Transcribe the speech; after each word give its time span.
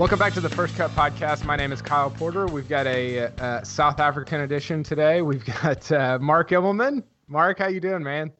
Welcome 0.00 0.18
back 0.18 0.32
to 0.32 0.40
the 0.40 0.48
First 0.48 0.76
Cut 0.76 0.90
Podcast. 0.92 1.44
My 1.44 1.56
name 1.56 1.72
is 1.72 1.82
Kyle 1.82 2.08
Porter. 2.08 2.46
We've 2.46 2.66
got 2.66 2.86
a 2.86 3.26
uh, 3.38 3.62
South 3.62 4.00
African 4.00 4.40
edition 4.40 4.82
today. 4.82 5.20
We've 5.20 5.44
got 5.62 5.92
uh, 5.92 6.18
Mark 6.18 6.48
Immelman. 6.48 7.02
Mark, 7.28 7.58
how 7.58 7.68
you 7.68 7.80
doing, 7.80 8.02
man? 8.02 8.32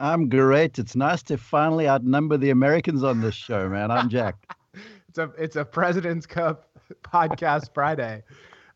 I'm 0.00 0.30
great. 0.30 0.78
It's 0.78 0.96
nice 0.96 1.22
to 1.24 1.36
finally 1.36 1.86
outnumber 1.86 2.38
the 2.38 2.48
Americans 2.48 3.04
on 3.04 3.20
this 3.20 3.34
show, 3.34 3.68
man. 3.68 3.90
I'm 3.90 4.08
Jack. 4.08 4.36
it's 5.10 5.18
a 5.18 5.30
it's 5.36 5.56
a 5.56 5.66
President's 5.66 6.24
Cup 6.24 6.70
podcast 7.02 7.74
Friday, 7.74 8.22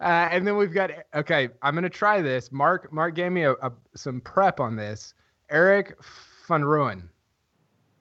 uh, 0.03 0.29
and 0.31 0.47
then 0.47 0.59
we've 0.59 0.75
got 0.75 0.91
okay. 1.15 1.49
I'm 1.63 1.75
gonna 1.75 1.89
try 1.89 2.21
this. 2.21 2.53
Mark 2.53 2.93
Mark 2.93 3.15
gave 3.15 3.33
me 3.33 3.45
a, 3.45 3.53
a 3.53 3.73
some 3.95 4.21
prep 4.21 4.61
on 4.61 4.77
this. 4.77 5.15
Erik 5.49 5.97
van 6.47 6.61
Rooyen. 6.61 7.09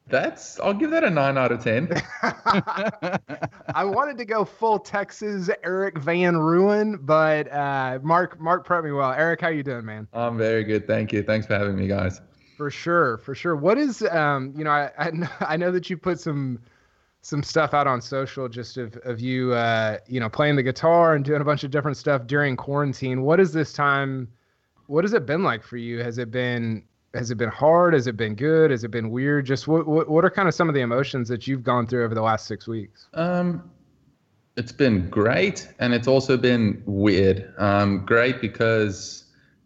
That's 0.08 0.60
I'll 0.60 0.74
give 0.74 0.92
that 0.92 1.04
a 1.04 1.10
nine 1.10 1.38
out 1.38 1.52
of 1.52 1.64
ten. 1.64 1.90
I 2.22 3.84
wanted 3.84 4.18
to 4.20 4.26
go 4.26 4.46
full 4.46 4.78
Texas 4.78 5.50
Erik 5.64 5.98
Van 5.98 6.38
Ruin, 6.38 6.98
but 7.02 7.52
uh, 7.52 8.00
Mark 8.04 8.40
Mark 8.40 8.68
prepped 8.68 8.84
me 8.84 8.92
well. 8.92 9.12
Erik, 9.12 9.42
how 9.42 9.48
you 9.48 9.64
doing, 9.64 9.84
man? 9.84 10.08
I'm 10.14 10.38
very 10.38 10.64
good, 10.64 10.86
thank 10.86 11.12
you. 11.12 11.24
Thanks 11.24 11.48
for 11.48 11.58
having 11.58 11.76
me, 11.76 11.88
guys. 11.88 12.22
For 12.56 12.70
sure, 12.70 13.18
for 13.18 13.34
sure. 13.34 13.56
What 13.56 13.80
is 13.80 14.04
um, 14.04 14.54
you 14.56 14.64
know, 14.64 14.70
I 14.70 14.92
I, 14.98 15.12
I 15.54 15.58
know 15.58 15.72
that 15.72 15.90
you 15.90 15.98
put 15.98 16.20
some 16.20 16.60
some 17.22 17.42
stuff 17.42 17.74
out 17.74 17.88
on 17.88 18.00
social 18.00 18.48
just 18.48 18.78
of 18.78 18.96
of 18.98 19.20
you 19.20 19.54
uh, 19.54 19.98
you 20.08 20.20
know, 20.20 20.30
playing 20.30 20.56
the 20.56 20.64
guitar 20.64 21.16
and 21.16 21.26
doing 21.26 21.42
a 21.42 21.46
bunch 21.46 21.64
of 21.64 21.72
different 21.72 21.98
stuff 21.98 22.28
during 22.28 22.56
quarantine. 22.56 23.24
What 23.24 23.40
is 23.40 23.52
this 23.52 23.74
time? 23.74 24.28
What 24.86 25.04
has 25.04 25.14
it 25.14 25.26
been 25.26 25.42
like 25.42 25.64
for 25.64 25.78
you? 25.78 26.04
Has 26.04 26.20
it 26.20 26.30
been 26.30 26.84
has 27.16 27.32
it 27.32 27.36
been 27.36 27.50
hard? 27.50 27.94
Has 27.94 28.08
it 28.08 28.18
been 28.18 28.36
good? 28.36 28.72
Has 28.72 28.84
it 28.84 28.92
been 28.92 29.10
weird? 29.10 29.46
Just 29.46 29.68
what 29.68 29.88
what, 29.88 30.10
what 30.10 30.26
are 30.26 30.30
kind 30.30 30.48
of 30.48 30.54
some 30.54 30.70
of 30.70 30.76
the 30.76 30.82
emotions 30.82 31.28
that 31.30 31.48
you've 31.48 31.64
gone 31.64 31.88
through 31.88 32.04
over 32.04 32.16
the 32.16 32.22
last 32.22 32.48
six 32.48 32.68
weeks? 32.68 33.08
Um, 33.14 33.70
it's 34.58 34.72
been 34.72 35.10
great, 35.10 35.68
and 35.80 35.94
it's 35.94 36.08
also 36.08 36.38
been 36.38 36.82
weird. 36.86 37.54
Um, 37.58 38.06
great 38.06 38.42
because 38.42 39.26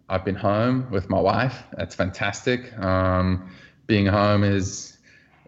I've 0.09 0.25
been 0.25 0.35
home 0.35 0.89
with 0.91 1.09
my 1.09 1.19
wife. 1.19 1.63
That's 1.77 1.95
fantastic. 1.95 2.77
Um, 2.79 3.51
being 3.87 4.05
home 4.05 4.43
is 4.43 4.97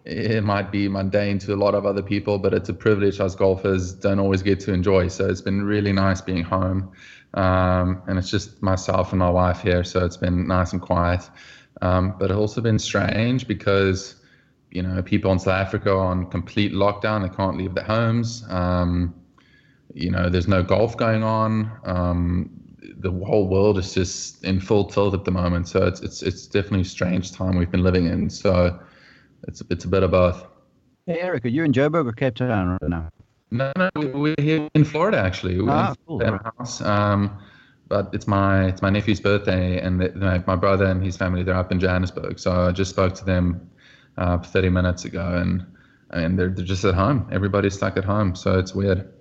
it 0.04 0.42
might 0.42 0.72
be 0.72 0.88
mundane 0.88 1.38
to 1.40 1.54
a 1.54 1.56
lot 1.56 1.74
of 1.74 1.86
other 1.86 2.02
people, 2.02 2.38
but 2.38 2.52
it's 2.52 2.68
a 2.68 2.74
privilege 2.74 3.20
us 3.20 3.34
golfers 3.34 3.92
don't 3.92 4.18
always 4.18 4.42
get 4.42 4.58
to 4.60 4.72
enjoy. 4.72 5.08
So 5.08 5.28
it's 5.28 5.40
been 5.40 5.62
really 5.62 5.92
nice 5.92 6.20
being 6.20 6.42
home. 6.42 6.92
Um, 7.34 8.02
and 8.06 8.18
it's 8.18 8.30
just 8.30 8.62
myself 8.62 9.12
and 9.12 9.20
my 9.20 9.30
wife 9.30 9.62
here, 9.62 9.84
so 9.84 10.04
it's 10.04 10.16
been 10.16 10.46
nice 10.46 10.72
and 10.72 10.82
quiet. 10.82 11.22
Um, 11.82 12.14
but 12.18 12.30
it's 12.30 12.38
also 12.38 12.60
been 12.60 12.78
strange 12.78 13.46
because, 13.46 14.14
you 14.70 14.82
know, 14.82 15.02
people 15.02 15.32
in 15.32 15.38
South 15.38 15.54
Africa 15.54 15.90
are 15.90 16.06
on 16.06 16.30
complete 16.30 16.72
lockdown. 16.72 17.28
They 17.28 17.34
can't 17.34 17.58
leave 17.58 17.74
their 17.74 17.84
homes. 17.84 18.44
Um, 18.48 19.14
you 19.92 20.10
know, 20.10 20.30
there's 20.30 20.48
no 20.48 20.62
golf 20.62 20.96
going 20.96 21.22
on. 21.22 21.70
Um, 21.84 22.50
the 22.98 23.10
whole 23.10 23.48
world 23.48 23.78
is 23.78 23.92
just 23.92 24.42
in 24.44 24.60
full 24.60 24.84
tilt 24.84 25.12
at 25.12 25.24
the 25.24 25.32
moment. 25.32 25.68
So 25.68 25.84
it's 25.84 26.00
it's 26.00 26.22
it's 26.22 26.46
definitely 26.46 26.82
a 26.82 26.84
strange 26.84 27.32
time 27.32 27.56
we've 27.56 27.70
been 27.70 27.82
living 27.82 28.06
in. 28.06 28.30
So 28.30 28.78
it's 29.48 29.62
it's 29.68 29.84
a 29.84 29.88
bit 29.88 30.04
of 30.04 30.12
both. 30.12 30.46
Hey, 31.06 31.18
Erik, 31.18 31.44
are 31.44 31.48
you 31.48 31.64
in 31.64 31.72
Joburg 31.72 32.06
or 32.06 32.12
Cape 32.12 32.36
Town 32.36 32.78
right 32.80 32.90
now? 32.90 33.08
No, 33.50 33.72
no, 33.76 33.90
we're 33.94 34.36
here 34.38 34.68
in 34.74 34.84
Florida 34.84 35.18
actually. 35.18 35.60
We're 35.60 35.70
ah, 35.70 35.90
in 35.90 35.96
cool. 36.06 36.38
house. 36.58 36.80
Um, 36.80 37.38
but 37.88 38.10
it's 38.12 38.26
my 38.26 38.66
it's 38.66 38.82
my 38.82 38.90
nephew's 38.90 39.20
birthday, 39.20 39.80
and 39.80 40.00
the, 40.00 40.42
my, 40.46 40.56
brother 40.56 40.86
and 40.86 41.02
his 41.04 41.16
family 41.16 41.42
they're 41.42 41.54
up 41.54 41.72
in 41.72 41.80
Johannesburg. 41.80 42.38
So 42.38 42.68
I 42.68 42.72
just 42.72 42.90
spoke 42.90 43.14
to 43.16 43.24
them 43.24 43.70
uh, 44.16 44.38
30 44.38 44.70
minutes 44.70 45.04
ago, 45.04 45.34
and 45.36 45.66
and 46.10 46.38
they're, 46.38 46.50
they're 46.50 46.64
just 46.64 46.84
at 46.84 46.94
home. 46.94 47.28
Everybody's 47.32 47.74
stuck 47.74 47.96
at 47.96 48.04
home, 48.04 48.34
so 48.34 48.58
it's 48.58 48.74
weird. 48.74 49.12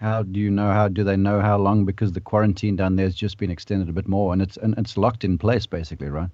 How 0.00 0.22
do 0.22 0.40
you 0.40 0.50
know? 0.50 0.70
How 0.70 0.88
do 0.88 1.04
they 1.04 1.16
know 1.16 1.40
how 1.40 1.58
long? 1.58 1.84
Because 1.84 2.12
the 2.12 2.20
quarantine 2.20 2.74
down 2.74 2.96
there 2.96 3.06
has 3.06 3.14
just 3.14 3.36
been 3.36 3.50
extended 3.50 3.88
a 3.88 3.92
bit 3.92 4.08
more, 4.08 4.32
and 4.32 4.40
it's 4.40 4.56
and 4.56 4.74
it's 4.78 4.96
locked 4.96 5.24
in 5.24 5.36
place 5.36 5.66
basically, 5.66 6.08
right? 6.08 6.30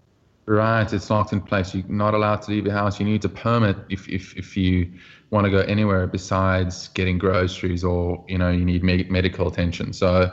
Right, 0.49 0.93
it's 0.93 1.11
locked 1.11 1.33
in 1.33 1.41
place. 1.41 1.75
You're 1.75 1.89
not 1.89 2.15
allowed 2.15 2.43
to 2.43 2.53
leave 2.53 2.67
your 2.67 2.75
house. 2.75 3.01
You 3.01 3.07
need 3.07 3.25
a 3.25 3.29
permit 3.29 3.77
if 3.89 4.09
if 4.09 4.37
if 4.37 4.57
you 4.57 4.93
want 5.31 5.45
to 5.45 5.51
go 5.51 5.59
anywhere 5.59 6.07
besides 6.07 6.87
getting 6.89 7.19
groceries 7.19 7.83
or 7.83 8.25
you 8.29 8.39
know 8.39 8.51
you 8.51 8.65
need 8.65 8.85
me- 8.85 9.09
medical 9.11 9.49
attention. 9.49 9.93
So 9.93 10.31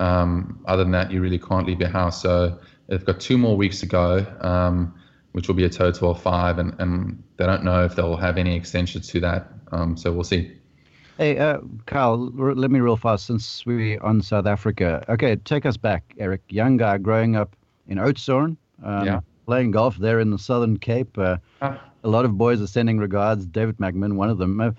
um, 0.00 0.60
other 0.66 0.82
than 0.82 0.92
that, 0.92 1.12
you 1.12 1.20
really 1.20 1.38
can't 1.38 1.66
leave 1.66 1.80
your 1.80 1.90
house. 1.90 2.20
So 2.20 2.58
they've 2.88 3.04
got 3.04 3.20
two 3.20 3.38
more 3.38 3.56
weeks 3.56 3.80
to 3.80 3.86
go, 3.86 4.26
um, 4.40 4.94
which 5.32 5.46
will 5.46 5.54
be 5.54 5.64
a 5.64 5.70
total 5.70 6.10
of 6.10 6.20
five, 6.20 6.58
and, 6.58 6.74
and 6.80 7.22
they 7.36 7.46
don't 7.46 7.62
know 7.62 7.84
if 7.84 7.94
they'll 7.94 8.16
have 8.16 8.38
any 8.38 8.56
extensions 8.56 9.08
to 9.08 9.20
that. 9.20 9.52
Um, 9.72 9.96
so 9.96 10.10
we'll 10.12 10.24
see. 10.24 10.56
Hey, 11.18 11.36
uh, 11.36 11.58
Kyle, 11.84 12.16
let 12.16 12.70
me 12.70 12.80
real 12.80 12.96
fast 12.96 13.26
since 13.26 13.66
we're 13.66 14.02
on 14.02 14.22
South 14.22 14.46
Africa. 14.46 15.04
Okay, 15.08 15.36
take 15.36 15.66
us 15.66 15.76
back, 15.76 16.14
Erik. 16.18 16.40
Young 16.48 16.78
guy 16.78 16.96
growing 16.96 17.36
up 17.36 17.54
in 17.88 17.98
Oudtshoorn, 17.98 18.56
um, 18.82 19.06
yeah. 19.06 19.20
playing 19.44 19.70
golf 19.70 19.98
there 19.98 20.18
in 20.20 20.30
the 20.30 20.38
Southern 20.38 20.78
Cape. 20.78 21.18
Uh, 21.18 21.36
ah. 21.60 21.78
A 22.02 22.08
lot 22.08 22.24
of 22.24 22.38
boys 22.38 22.62
are 22.62 22.66
sending 22.66 22.98
regards. 22.98 23.44
David 23.44 23.76
McMahon, 23.76 24.14
one 24.14 24.30
of 24.30 24.38
them. 24.38 24.58
Uh, 24.62 24.70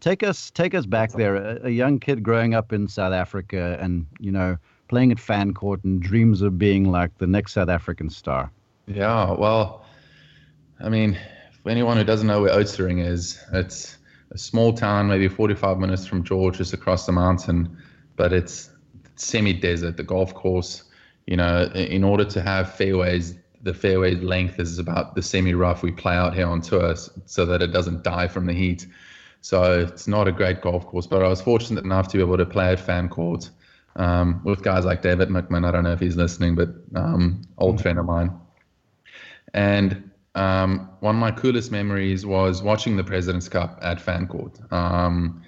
take 0.00 0.22
us, 0.22 0.50
take 0.50 0.74
us 0.74 0.86
back 0.86 1.12
there. 1.12 1.36
A, 1.36 1.66
a 1.66 1.70
young 1.70 2.00
kid 2.00 2.22
growing 2.22 2.54
up 2.54 2.72
in 2.72 2.88
South 2.88 3.12
Africa, 3.12 3.76
and 3.78 4.06
you 4.18 4.32
know, 4.32 4.56
playing 4.90 5.12
at 5.12 5.20
Fancourt 5.20 5.84
and 5.84 6.02
dreams 6.02 6.42
of 6.42 6.58
being 6.58 6.90
like 6.90 7.16
the 7.18 7.26
next 7.26 7.52
South 7.52 7.68
African 7.68 8.10
star? 8.10 8.50
Yeah, 8.86 9.32
well, 9.32 9.84
I 10.80 10.88
mean, 10.88 11.16
for 11.62 11.70
anyone 11.70 11.96
who 11.96 12.02
doesn't 12.02 12.26
know 12.26 12.42
where 12.42 12.50
Oudtshoorn 12.50 13.02
is, 13.02 13.40
it's 13.52 13.96
a 14.32 14.36
small 14.36 14.72
town, 14.72 15.06
maybe 15.06 15.28
45 15.28 15.78
minutes 15.78 16.06
from 16.06 16.24
George, 16.24 16.58
just 16.58 16.72
across 16.72 17.06
the 17.06 17.12
mountain, 17.12 17.78
but 18.16 18.32
it's 18.32 18.68
semi-desert. 19.14 19.96
The 19.96 20.02
golf 20.02 20.34
course, 20.34 20.82
you 21.24 21.36
know, 21.36 21.70
in 21.72 22.02
order 22.02 22.24
to 22.24 22.42
have 22.42 22.74
fairways, 22.74 23.36
the 23.62 23.72
fairway 23.72 24.16
length 24.16 24.58
is 24.58 24.80
about 24.80 25.14
the 25.14 25.22
semi-rough 25.22 25.84
we 25.84 25.92
play 25.92 26.16
out 26.16 26.34
here 26.34 26.48
on 26.48 26.62
tour, 26.62 26.96
so 27.26 27.46
that 27.46 27.62
it 27.62 27.68
doesn't 27.68 28.02
die 28.02 28.26
from 28.26 28.46
the 28.46 28.54
heat. 28.54 28.88
So 29.40 29.82
it's 29.82 30.08
not 30.08 30.26
a 30.26 30.32
great 30.32 30.60
golf 30.62 30.84
course, 30.84 31.06
but 31.06 31.22
I 31.22 31.28
was 31.28 31.40
fortunate 31.40 31.84
enough 31.84 32.08
to 32.08 32.16
be 32.16 32.24
able 32.24 32.38
to 32.38 32.46
play 32.46 32.72
at 32.72 32.80
Fancourt 32.80 33.50
um, 33.96 34.40
with 34.44 34.62
guys 34.62 34.84
like 34.84 35.02
David 35.02 35.28
McMahon. 35.28 35.66
I 35.66 35.70
don't 35.70 35.84
know 35.84 35.92
if 35.92 36.00
he's 36.00 36.16
listening, 36.16 36.54
but 36.54 36.68
um, 36.94 37.42
old 37.58 37.76
mm-hmm. 37.76 37.82
friend 37.82 37.98
of 37.98 38.06
mine. 38.06 38.32
And 39.54 40.10
um, 40.34 40.90
one 41.00 41.16
of 41.16 41.20
my 41.20 41.30
coolest 41.32 41.72
memories 41.72 42.24
was 42.24 42.62
watching 42.62 42.96
the 42.96 43.04
President's 43.04 43.48
Cup 43.48 43.78
at 43.82 44.00
Fancourt. 44.00 44.60
Um, 44.72 45.42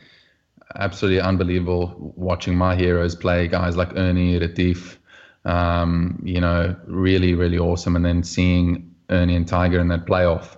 absolutely 0.74 1.20
unbelievable 1.20 2.12
watching 2.16 2.56
my 2.56 2.74
heroes 2.74 3.14
play, 3.14 3.46
guys 3.48 3.76
like 3.76 3.96
Ernie, 3.96 4.38
Retief. 4.38 4.98
Um, 5.44 6.20
you 6.24 6.40
know, 6.40 6.76
really, 6.86 7.34
really 7.34 7.58
awesome. 7.58 7.96
And 7.96 8.04
then 8.04 8.22
seeing 8.22 8.94
Ernie 9.10 9.36
and 9.36 9.46
Tiger 9.46 9.80
in 9.80 9.88
that 9.88 10.06
playoff. 10.06 10.56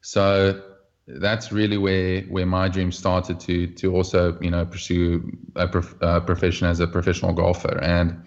So 0.00 0.60
that's 1.06 1.52
really 1.52 1.76
where 1.76 2.22
where 2.22 2.46
my 2.46 2.68
dream 2.68 2.90
started 2.90 3.38
to 3.38 3.66
to 3.66 3.94
also 3.94 4.38
you 4.40 4.50
know 4.50 4.64
pursue 4.64 5.36
a, 5.56 5.68
prof, 5.68 5.94
a 6.00 6.20
profession 6.20 6.66
as 6.66 6.80
a 6.80 6.86
professional 6.86 7.32
golfer 7.32 7.78
and 7.82 8.24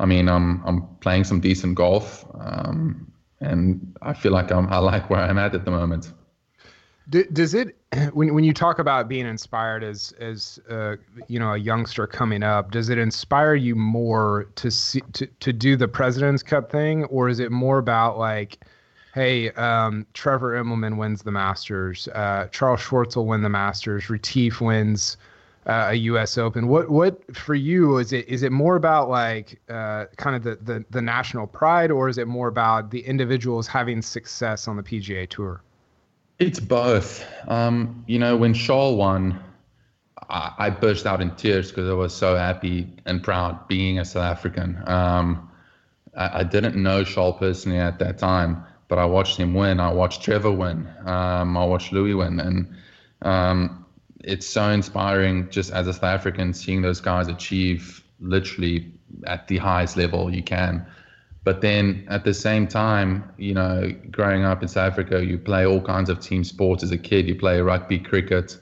I 0.00 0.06
mean 0.06 0.28
I'm 0.28 0.62
I'm 0.64 0.86
playing 1.00 1.24
some 1.24 1.40
decent 1.40 1.74
golf 1.74 2.24
um, 2.40 3.12
and 3.40 3.96
I 4.02 4.14
feel 4.14 4.32
like 4.32 4.50
I'm 4.50 4.68
I 4.72 4.78
like 4.78 5.10
where 5.10 5.20
I'm 5.20 5.38
at 5.38 5.54
at 5.54 5.64
the 5.64 5.70
moment. 5.70 6.12
Does 7.10 7.52
it 7.52 7.76
when 8.14 8.34
when 8.34 8.44
you 8.44 8.54
talk 8.54 8.78
about 8.78 9.08
being 9.08 9.26
inspired 9.26 9.84
as 9.84 10.12
as 10.20 10.58
uh, 10.70 10.96
you 11.28 11.38
know 11.38 11.52
a 11.52 11.58
youngster 11.58 12.06
coming 12.06 12.42
up, 12.42 12.70
does 12.70 12.88
it 12.88 12.96
inspire 12.96 13.54
you 13.54 13.74
more 13.74 14.46
to 14.56 14.70
see 14.70 15.02
to 15.12 15.26
to 15.26 15.52
do 15.52 15.76
the 15.76 15.88
President's 15.88 16.42
Cup 16.42 16.70
thing, 16.70 17.04
or 17.04 17.28
is 17.28 17.40
it 17.40 17.52
more 17.52 17.78
about 17.78 18.18
like 18.18 18.58
hey, 19.14 19.50
um, 19.52 20.06
Trevor 20.12 20.60
Immelman 20.60 20.96
wins 20.96 21.22
the 21.22 21.30
Masters. 21.30 22.08
Uh, 22.08 22.48
Charles 22.50 22.80
Schwartzel 22.80 23.24
win 23.24 23.42
the 23.42 23.48
Masters. 23.48 24.10
Retief 24.10 24.60
wins 24.60 25.16
uh, 25.66 25.88
a 25.90 25.94
U.S. 25.94 26.36
Open. 26.36 26.66
What 26.66 26.90
what 26.90 27.34
for 27.34 27.54
you 27.54 27.98
is 27.98 28.12
it? 28.12 28.28
Is 28.28 28.42
it 28.42 28.52
more 28.52 28.76
about 28.76 29.08
like 29.08 29.60
uh, 29.70 30.06
kind 30.16 30.36
of 30.36 30.42
the, 30.42 30.56
the 30.56 30.84
the 30.90 31.00
national 31.00 31.46
pride, 31.46 31.90
or 31.90 32.08
is 32.08 32.18
it 32.18 32.26
more 32.26 32.48
about 32.48 32.90
the 32.90 33.00
individuals 33.00 33.66
having 33.66 34.02
success 34.02 34.68
on 34.68 34.76
the 34.76 34.82
PGA 34.82 35.28
Tour? 35.28 35.62
It's 36.40 36.60
both. 36.60 37.24
Um, 37.46 38.04
you 38.08 38.18
know, 38.18 38.36
when 38.36 38.52
Charles 38.52 38.96
won, 38.96 39.40
I, 40.28 40.68
burst 40.68 41.06
out 41.06 41.22
in 41.22 41.30
tears 41.36 41.70
because 41.70 41.88
I 41.88 41.92
was 41.92 42.12
so 42.12 42.34
happy 42.34 42.88
and 43.06 43.22
proud 43.22 43.68
being 43.68 44.00
a 44.00 44.04
South 44.04 44.24
African. 44.24 44.82
Um, 44.86 45.48
I, 46.16 46.40
I, 46.40 46.42
didn't 46.42 46.74
know 46.74 47.04
Charles 47.04 47.36
personally 47.38 47.78
at 47.78 48.00
that 48.00 48.18
time, 48.18 48.64
but 48.88 48.98
I 48.98 49.04
watched 49.04 49.36
him 49.36 49.54
win. 49.54 49.80
I 49.80 49.92
watched 49.92 50.22
Trevor 50.22 50.52
win. 50.52 50.88
Um, 51.04 51.56
I 51.56 51.64
watched 51.64 51.92
Louis 51.92 52.14
win, 52.14 52.40
and 52.40 52.74
um, 53.22 53.86
it's 54.22 54.46
so 54.46 54.68
inspiring 54.68 55.48
just 55.50 55.72
as 55.72 55.86
a 55.86 55.92
South 55.92 56.04
African 56.04 56.52
seeing 56.54 56.82
those 56.82 57.00
guys 57.00 57.28
achieve 57.28 58.02
literally 58.20 58.92
at 59.26 59.48
the 59.48 59.58
highest 59.58 59.96
level 59.96 60.32
you 60.32 60.42
can. 60.42 60.86
But 61.44 61.60
then 61.60 62.06
at 62.08 62.24
the 62.24 62.32
same 62.32 62.66
time, 62.66 63.30
you 63.36 63.52
know, 63.52 63.92
growing 64.10 64.44
up 64.44 64.62
in 64.62 64.68
South 64.68 64.92
Africa, 64.92 65.22
you 65.24 65.38
play 65.38 65.66
all 65.66 65.80
kinds 65.80 66.08
of 66.08 66.20
team 66.20 66.42
sports 66.42 66.82
as 66.82 66.90
a 66.90 66.96
kid. 66.96 67.28
You 67.28 67.34
play 67.34 67.60
rugby, 67.60 67.98
cricket. 67.98 68.58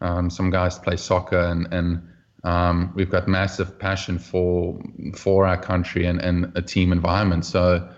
Um, 0.00 0.28
some 0.28 0.50
guys 0.50 0.78
play 0.78 0.96
soccer, 0.96 1.38
and 1.38 1.72
and 1.72 2.08
um, 2.42 2.92
we've 2.96 3.10
got 3.10 3.28
massive 3.28 3.78
passion 3.78 4.18
for 4.18 4.80
for 5.16 5.46
our 5.46 5.56
country 5.56 6.06
and, 6.06 6.20
and 6.20 6.52
a 6.56 6.62
team 6.62 6.92
environment. 6.92 7.44
So, 7.44 7.88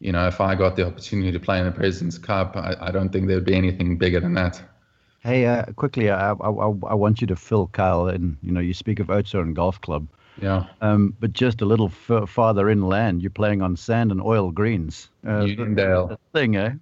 you 0.00 0.12
know, 0.12 0.26
if 0.26 0.40
I 0.40 0.54
got 0.54 0.76
the 0.76 0.86
opportunity 0.86 1.32
to 1.32 1.40
play 1.40 1.58
in 1.58 1.64
the 1.64 1.72
President's 1.72 2.18
Cup, 2.18 2.56
I, 2.56 2.76
I 2.80 2.90
don't 2.90 3.10
think 3.10 3.28
there'd 3.28 3.44
be 3.44 3.54
anything 3.54 3.96
bigger 3.96 4.20
than 4.20 4.34
that. 4.34 4.62
Hey, 5.20 5.46
uh, 5.46 5.64
quickly, 5.76 6.10
I, 6.10 6.32
I, 6.32 6.48
I 6.48 6.94
want 6.94 7.20
you 7.20 7.26
to 7.28 7.36
fill 7.36 7.68
Kyle 7.68 8.08
in. 8.08 8.36
You 8.42 8.52
know, 8.52 8.60
you 8.60 8.74
speak 8.74 9.00
of 9.00 9.06
Oudtshoorn 9.06 9.54
Golf 9.54 9.80
Club. 9.80 10.06
Yeah. 10.40 10.66
Um, 10.80 11.16
but 11.20 11.32
just 11.32 11.62
a 11.62 11.64
little 11.64 11.90
f- 12.08 12.28
farther 12.28 12.68
inland, 12.68 13.22
you're 13.22 13.30
playing 13.30 13.62
on 13.62 13.76
sand 13.76 14.10
and 14.12 14.20
oil 14.20 14.50
greens. 14.50 15.08
Uh, 15.26 15.40
Uniondale. 15.40 16.18
Thing, 16.32 16.56
eh? 16.56 16.72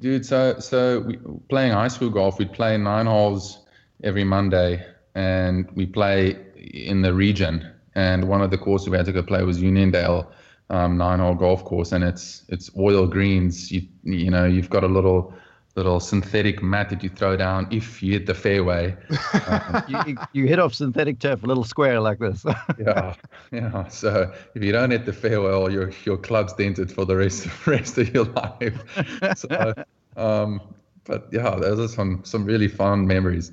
Dude, 0.00 0.26
so 0.26 0.58
so 0.58 1.00
we, 1.00 1.18
playing 1.48 1.72
high 1.72 1.88
school 1.88 2.10
golf, 2.10 2.38
we'd 2.38 2.52
play 2.52 2.76
nine 2.76 3.06
holes 3.06 3.64
every 4.02 4.24
Monday, 4.24 4.84
and 5.14 5.70
we 5.76 5.86
play 5.86 6.36
in 6.56 7.02
the 7.02 7.14
region. 7.14 7.70
And 7.94 8.26
one 8.26 8.40
of 8.40 8.50
the 8.50 8.58
courses 8.58 8.88
we 8.88 8.96
had 8.96 9.06
to 9.06 9.12
go 9.12 9.22
play 9.22 9.44
was 9.44 9.60
Uniondale, 9.60 10.26
um, 10.70 10.96
nine-hole 10.96 11.34
golf 11.34 11.64
course, 11.64 11.92
and 11.92 12.02
it's 12.04 12.44
it's 12.48 12.70
oil 12.76 13.06
greens. 13.06 13.70
You 13.70 13.82
you 14.02 14.30
know, 14.30 14.44
you've 14.46 14.70
got 14.70 14.84
a 14.84 14.88
little 14.88 15.34
little 15.74 16.00
synthetic 16.00 16.62
mat 16.62 16.90
that 16.90 17.02
you 17.02 17.08
throw 17.08 17.36
down 17.36 17.66
if 17.70 18.02
you 18.02 18.12
hit 18.12 18.26
the 18.26 18.34
fairway. 18.34 18.96
Um, 19.48 19.82
you, 19.88 20.16
you, 20.32 20.46
hit 20.46 20.58
off 20.58 20.74
synthetic 20.74 21.18
turf, 21.18 21.42
a 21.42 21.46
little 21.46 21.64
square 21.64 22.00
like 22.00 22.18
this. 22.18 22.44
yeah, 22.78 23.14
yeah. 23.50 23.88
So 23.88 24.32
if 24.54 24.62
you 24.62 24.70
don't 24.70 24.90
hit 24.90 25.04
the 25.04 25.12
fairway, 25.12 25.50
well, 25.50 25.70
your 25.70 25.90
your 26.04 26.16
club's 26.16 26.52
dented 26.52 26.92
for 26.92 27.04
the 27.04 27.16
rest 27.16 27.46
of 27.46 27.66
rest 27.66 27.98
of 27.98 28.12
your 28.14 28.24
life. 28.24 29.36
so, 29.36 29.74
um, 30.16 30.60
but 31.04 31.28
yeah, 31.32 31.56
those 31.56 31.80
are 31.80 31.88
some 31.88 32.22
some 32.24 32.44
really 32.44 32.68
fun 32.68 33.06
memories. 33.06 33.52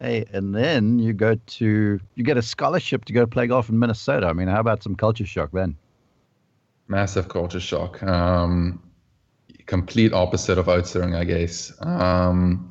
Hey, 0.00 0.26
and 0.32 0.54
then 0.54 0.98
you 0.98 1.12
go 1.12 1.34
to 1.34 2.00
you 2.14 2.24
get 2.24 2.36
a 2.36 2.42
scholarship 2.42 3.04
to 3.06 3.12
go 3.12 3.26
play 3.26 3.46
golf 3.46 3.68
in 3.68 3.78
Minnesota. 3.78 4.26
I 4.26 4.32
mean, 4.32 4.48
how 4.48 4.60
about 4.60 4.82
some 4.82 4.94
culture 4.94 5.26
shock 5.26 5.50
then? 5.52 5.76
Massive 6.88 7.28
culture 7.28 7.60
shock. 7.60 8.02
Um, 8.02 8.82
complete 9.66 10.12
opposite 10.12 10.58
of 10.58 10.66
Oudtshoorn, 10.66 11.16
I 11.16 11.24
guess. 11.24 11.72
Um, 11.80 12.68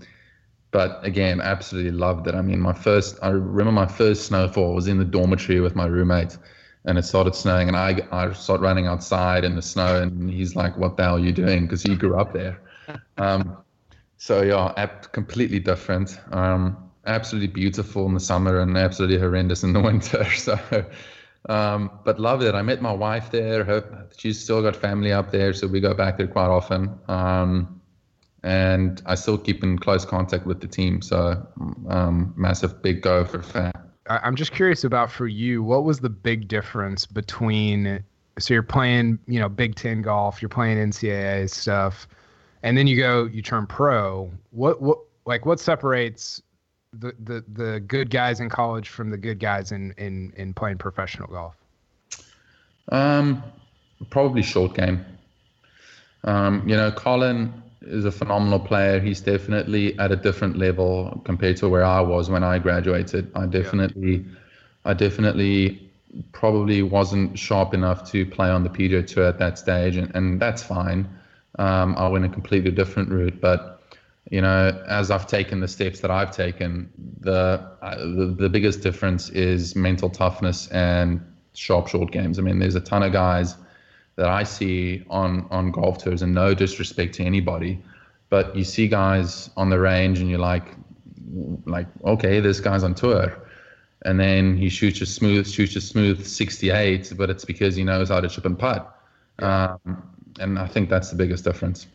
but 0.71 0.99
again, 1.03 1.41
absolutely 1.41 1.91
loved 1.91 2.27
it. 2.27 2.35
I 2.35 2.41
mean, 2.41 2.59
my 2.59 2.73
first, 2.73 3.17
I 3.21 3.29
remember 3.29 3.71
my 3.71 3.87
first 3.87 4.25
snowfall 4.25 4.73
was 4.73 4.87
in 4.87 4.97
the 4.97 5.05
dormitory 5.05 5.59
with 5.59 5.75
my 5.75 5.85
roommate, 5.85 6.37
and 6.85 6.97
it 6.97 7.03
started 7.03 7.35
snowing, 7.35 7.67
and 7.67 7.77
I, 7.77 8.07
I 8.11 8.31
started 8.33 8.63
running 8.63 8.87
outside 8.87 9.43
in 9.43 9.55
the 9.55 9.61
snow, 9.61 10.01
and 10.01 10.29
he's 10.29 10.55
like, 10.55 10.77
"What 10.77 10.97
the 10.97 11.03
hell 11.03 11.15
are 11.17 11.19
you 11.19 11.31
doing?" 11.31 11.63
Because 11.63 11.83
he 11.83 11.95
grew 11.95 12.15
up 12.19 12.33
there. 12.33 12.59
Um, 13.17 13.57
so 14.17 14.41
yeah, 14.41 14.85
completely 15.13 15.59
different. 15.59 16.19
Um, 16.31 16.91
absolutely 17.05 17.47
beautiful 17.47 18.05
in 18.07 18.13
the 18.13 18.19
summer, 18.19 18.59
and 18.59 18.75
absolutely 18.77 19.17
horrendous 19.17 19.63
in 19.63 19.73
the 19.73 19.79
winter. 19.89 20.25
So 20.31 20.59
um, 21.49 21.91
but 22.03 22.19
loved 22.19 22.43
it. 22.43 22.55
I 22.55 22.61
met 22.61 22.81
my 22.81 22.91
wife 22.91 23.31
there. 23.31 23.63
Her, 23.63 24.07
she's 24.17 24.41
still 24.41 24.61
got 24.61 24.75
family 24.75 25.11
up 25.11 25.31
there, 25.31 25.53
so 25.53 25.67
we 25.67 25.79
go 25.79 25.93
back 25.93 26.17
there 26.17 26.27
quite 26.27 26.49
often. 26.49 26.97
Um, 27.07 27.81
and 28.43 29.01
I 29.05 29.15
still 29.15 29.38
keep 29.38 29.63
in 29.63 29.77
close 29.77 30.05
contact 30.05 30.45
with 30.45 30.61
the 30.61 30.67
team. 30.67 31.01
So 31.01 31.45
um, 31.89 32.33
massive 32.35 32.81
big 32.81 33.01
Gopher 33.01 33.43
fan. 33.43 33.71
I'm 34.07 34.35
just 34.35 34.51
curious 34.51 34.83
about 34.83 35.11
for 35.11 35.27
you, 35.27 35.63
what 35.63 35.83
was 35.83 35.99
the 35.99 36.09
big 36.09 36.47
difference 36.47 37.05
between 37.05 38.03
so 38.39 38.53
you're 38.53 38.63
playing, 38.63 39.19
you 39.27 39.39
know, 39.39 39.49
Big 39.49 39.75
Ten 39.75 40.01
golf, 40.01 40.41
you're 40.41 40.49
playing 40.49 40.77
NCAA 40.77 41.49
stuff, 41.49 42.07
and 42.63 42.77
then 42.77 42.88
you 42.88 42.97
go, 42.97 43.25
you 43.25 43.41
turn 43.41 43.67
pro. 43.67 44.31
What 44.51 44.81
what 44.81 44.99
like 45.25 45.45
what 45.45 45.59
separates 45.59 46.41
the, 46.93 47.13
the 47.19 47.43
the 47.47 47.79
good 47.79 48.09
guys 48.09 48.39
in 48.39 48.49
college 48.49 48.89
from 48.89 49.09
the 49.09 49.17
good 49.17 49.39
guys 49.39 49.71
in 49.71 49.93
in 49.97 50.33
in 50.35 50.53
playing 50.53 50.77
professional 50.77 51.27
golf? 51.27 51.55
Um, 52.89 53.43
probably 54.09 54.41
short 54.41 54.75
game. 54.75 55.05
Um, 56.23 56.67
you 56.67 56.75
know, 56.75 56.91
Colin 56.91 57.63
is 57.81 58.05
a 58.05 58.11
phenomenal 58.11 58.59
player. 58.59 58.99
He's 58.99 59.21
definitely 59.21 59.97
at 59.97 60.11
a 60.11 60.15
different 60.15 60.57
level 60.57 61.21
compared 61.25 61.57
to 61.57 61.69
where 61.69 61.83
I 61.83 62.01
was 62.01 62.29
when 62.29 62.43
I 62.43 62.59
graduated. 62.59 63.31
I 63.35 63.47
definitely, 63.47 64.17
yeah. 64.17 64.35
I 64.85 64.93
definitely 64.93 65.89
probably 66.31 66.83
wasn't 66.83 67.39
sharp 67.39 67.73
enough 67.73 68.11
to 68.11 68.25
play 68.25 68.49
on 68.49 68.63
the 68.63 68.69
PGA 68.69 69.07
Tour 69.07 69.25
at 69.25 69.39
that 69.39 69.57
stage, 69.57 69.95
and, 69.95 70.13
and 70.13 70.39
that's 70.39 70.61
fine. 70.61 71.09
Um, 71.57 71.95
I 71.97 72.07
went 72.07 72.25
a 72.25 72.29
completely 72.29 72.71
different 72.71 73.09
route, 73.09 73.41
but 73.41 73.80
you 74.31 74.39
know, 74.39 74.81
as 74.87 75.11
I've 75.11 75.27
taken 75.27 75.59
the 75.59 75.67
steps 75.67 75.99
that 75.99 76.09
I've 76.09 76.31
taken, 76.31 76.89
the, 77.19 77.67
uh, 77.81 77.97
the 77.97 78.33
the, 78.37 78.49
biggest 78.49 78.81
difference 78.81 79.29
is 79.29 79.75
mental 79.75 80.09
toughness 80.09 80.69
and 80.69 81.21
sharp 81.53 81.89
short 81.89 82.11
games. 82.11 82.39
I 82.39 82.41
mean, 82.41 82.57
there's 82.57 82.75
a 82.75 82.79
ton 82.79 83.03
of 83.03 83.11
guys 83.11 83.55
that 84.15 84.29
I 84.29 84.43
see 84.43 85.03
on 85.09 85.47
on 85.51 85.71
golf 85.71 85.97
tours, 85.97 86.21
and 86.21 86.33
no 86.33 86.53
disrespect 86.53 87.13
to 87.15 87.23
anybody, 87.23 87.83
but 88.29 88.55
you 88.55 88.63
see 88.63 88.87
guys 88.87 89.49
on 89.57 89.69
the 89.69 89.79
range, 89.79 90.19
and 90.19 90.29
you're 90.29 90.39
like, 90.39 90.75
like, 91.65 91.87
okay, 92.05 92.39
this 92.39 92.61
guy's 92.61 92.85
on 92.85 92.95
tour, 92.95 93.37
and 94.05 94.17
then 94.17 94.55
he 94.55 94.69
shoots 94.69 95.01
a 95.01 95.05
smooth, 95.05 95.45
shoots 95.45 95.75
a 95.75 95.81
smooth 95.81 96.25
68, 96.25 97.13
but 97.17 97.29
it's 97.29 97.43
because 97.43 97.75
he 97.75 97.83
knows 97.83 98.07
how 98.07 98.21
to 98.21 98.29
chip 98.29 98.45
and 98.45 98.57
putt, 98.57 98.97
um, 99.39 100.01
and 100.39 100.57
I 100.57 100.67
think 100.67 100.89
that's 100.89 101.09
the 101.09 101.17
biggest 101.17 101.43
difference. 101.43 101.85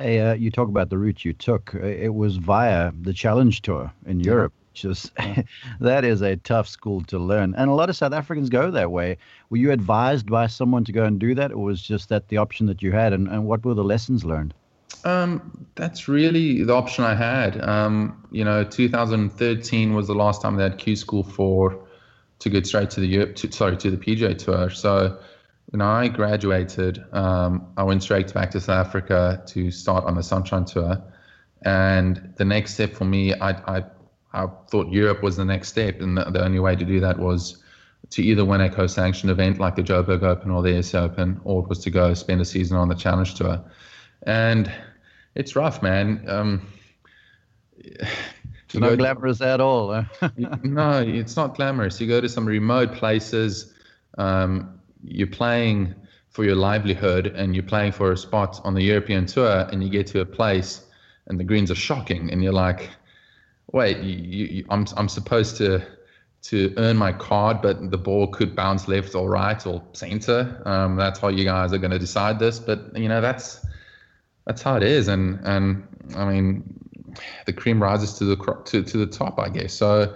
Uh, 0.00 0.34
you 0.34 0.50
talk 0.50 0.68
about 0.68 0.88
the 0.88 0.96
route 0.96 1.24
you 1.24 1.34
took. 1.34 1.74
Uh, 1.74 1.86
it 1.86 2.14
was 2.14 2.36
via 2.36 2.90
the 3.02 3.12
Challenge 3.12 3.60
Tour 3.60 3.92
in 4.06 4.20
Europe. 4.20 4.54
Just 4.72 5.12
that 5.80 6.04
is 6.04 6.22
a 6.22 6.36
tough 6.36 6.68
school 6.68 7.02
to 7.04 7.18
learn, 7.18 7.54
and 7.56 7.68
a 7.68 7.74
lot 7.74 7.90
of 7.90 7.96
South 7.96 8.12
Africans 8.12 8.48
go 8.48 8.70
that 8.70 8.90
way. 8.90 9.18
Were 9.50 9.58
you 9.58 9.72
advised 9.72 10.26
by 10.26 10.46
someone 10.46 10.84
to 10.84 10.92
go 10.92 11.04
and 11.04 11.18
do 11.18 11.34
that, 11.34 11.52
or 11.52 11.64
was 11.64 11.82
just 11.82 12.08
that 12.08 12.28
the 12.28 12.38
option 12.38 12.66
that 12.66 12.80
you 12.80 12.92
had? 12.92 13.12
And, 13.12 13.28
and 13.28 13.44
what 13.46 13.64
were 13.64 13.74
the 13.74 13.84
lessons 13.84 14.24
learned? 14.24 14.54
Um, 15.04 15.66
that's 15.74 16.08
really 16.08 16.62
the 16.62 16.74
option 16.74 17.04
I 17.04 17.14
had. 17.14 17.60
Um, 17.62 18.26
you 18.30 18.44
know, 18.44 18.64
2013 18.64 19.94
was 19.94 20.06
the 20.06 20.14
last 20.14 20.40
time 20.40 20.56
they 20.56 20.62
had 20.62 20.78
Q 20.78 20.96
School 20.96 21.24
for 21.24 21.78
to 22.38 22.48
get 22.48 22.66
straight 22.66 22.90
to 22.90 23.00
the 23.00 23.06
Europe, 23.06 23.36
to, 23.36 23.52
sorry, 23.52 23.76
to 23.76 23.90
the 23.90 23.96
PGA 23.96 24.36
Tour. 24.38 24.70
So 24.70 25.18
when 25.70 25.80
I 25.80 26.08
graduated, 26.08 27.04
um, 27.12 27.72
I 27.76 27.84
went 27.84 28.02
straight 28.02 28.34
back 28.34 28.50
to 28.52 28.60
South 28.60 28.86
Africa 28.86 29.42
to 29.48 29.70
start 29.70 30.04
on 30.04 30.16
the 30.16 30.22
Sunshine 30.22 30.64
Tour. 30.64 31.00
And 31.62 32.32
the 32.36 32.44
next 32.44 32.74
step 32.74 32.92
for 32.92 33.04
me, 33.04 33.34
I, 33.34 33.50
I, 33.78 33.84
I 34.32 34.46
thought 34.68 34.90
Europe 34.90 35.22
was 35.22 35.36
the 35.36 35.44
next 35.44 35.68
step. 35.68 36.00
And 36.00 36.18
the, 36.18 36.24
the, 36.24 36.44
only 36.44 36.58
way 36.58 36.74
to 36.74 36.84
do 36.84 36.98
that 37.00 37.20
was 37.20 37.62
to 38.10 38.22
either 38.22 38.44
win 38.44 38.60
a 38.60 38.68
co 38.68 38.88
sanctioned 38.88 39.30
event 39.30 39.60
like 39.60 39.76
the 39.76 39.82
Joburg 39.82 40.24
Open 40.24 40.50
or 40.50 40.62
the 40.62 40.82
SA 40.82 41.04
Open, 41.04 41.40
or 41.44 41.62
it 41.62 41.68
was 41.68 41.78
to 41.80 41.90
go 41.90 42.14
spend 42.14 42.40
a 42.40 42.44
season 42.44 42.76
on 42.76 42.88
the 42.88 42.96
Challenge 42.96 43.32
Tour. 43.34 43.64
And 44.24 44.72
it's 45.36 45.54
rough, 45.54 45.84
man. 45.84 46.24
Um, 46.26 46.66
it's 47.78 48.74
not 48.74 48.98
glamorous 48.98 49.40
at 49.40 49.60
all. 49.60 50.04
no, 50.64 51.00
it's 51.00 51.36
not 51.36 51.54
glamorous. 51.54 52.00
You 52.00 52.08
go 52.08 52.20
to 52.20 52.28
some 52.28 52.44
remote 52.44 52.94
places. 52.94 53.72
Um, 54.18 54.79
you're 55.04 55.26
playing 55.26 55.94
for 56.28 56.44
your 56.44 56.56
livelihood 56.56 57.26
and 57.26 57.54
you're 57.54 57.64
playing 57.64 57.92
for 57.92 58.12
a 58.12 58.16
spot 58.16 58.60
on 58.64 58.74
the 58.74 58.82
European 58.82 59.26
tour 59.26 59.68
and 59.72 59.82
you 59.82 59.90
get 59.90 60.06
to 60.08 60.20
a 60.20 60.26
place 60.26 60.86
and 61.26 61.38
the 61.38 61.44
greens 61.44 61.70
are 61.70 61.76
shocking 61.76 62.30
and 62.30 62.42
you're 62.42 62.52
like, 62.52 62.90
wait, 63.72 63.98
you, 63.98 64.46
you, 64.46 64.64
I'm 64.70 64.86
I'm 64.96 65.08
supposed 65.08 65.56
to 65.58 65.82
to 66.42 66.72
earn 66.78 66.96
my 66.96 67.12
card, 67.12 67.60
but 67.60 67.90
the 67.90 67.98
ball 67.98 68.26
could 68.26 68.56
bounce 68.56 68.88
left 68.88 69.14
or 69.14 69.28
right 69.28 69.64
or 69.66 69.82
center. 69.92 70.62
Um, 70.64 70.96
that's 70.96 71.18
how 71.18 71.28
you 71.28 71.44
guys 71.44 71.72
are 71.72 71.78
going 71.78 71.90
to 71.90 71.98
decide 71.98 72.38
this. 72.38 72.58
But 72.58 72.96
you 72.96 73.08
know 73.08 73.20
that's 73.20 73.64
that's 74.46 74.62
how 74.62 74.76
it 74.76 74.82
is, 74.82 75.08
and 75.08 75.38
and 75.44 75.86
I 76.16 76.24
mean 76.24 76.64
the 77.46 77.52
cream 77.52 77.82
rises 77.82 78.14
to 78.14 78.24
the 78.24 78.36
to 78.66 78.82
to 78.82 78.98
the 78.98 79.06
top, 79.06 79.38
I 79.38 79.48
guess. 79.48 79.74
So 79.74 80.14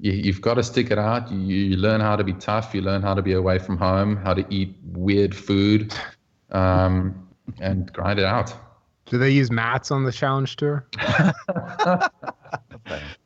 you, 0.00 0.32
have 0.32 0.40
got 0.40 0.54
to 0.54 0.62
stick 0.62 0.90
it 0.90 0.98
out. 0.98 1.30
You, 1.30 1.38
you, 1.38 1.76
learn 1.76 2.00
how 2.00 2.16
to 2.16 2.24
be 2.24 2.32
tough. 2.34 2.74
You 2.74 2.82
learn 2.82 3.02
how 3.02 3.14
to 3.14 3.22
be 3.22 3.32
away 3.32 3.58
from 3.58 3.76
home, 3.76 4.16
how 4.16 4.34
to 4.34 4.44
eat 4.48 4.76
weird 4.92 5.34
food, 5.34 5.94
um, 6.52 7.28
and 7.60 7.92
grind 7.92 8.18
it 8.18 8.24
out. 8.24 8.54
Do 9.06 9.18
they 9.18 9.30
use 9.30 9.50
mats 9.50 9.90
on 9.90 10.04
the 10.04 10.12
challenge 10.12 10.56
tour? 10.56 10.86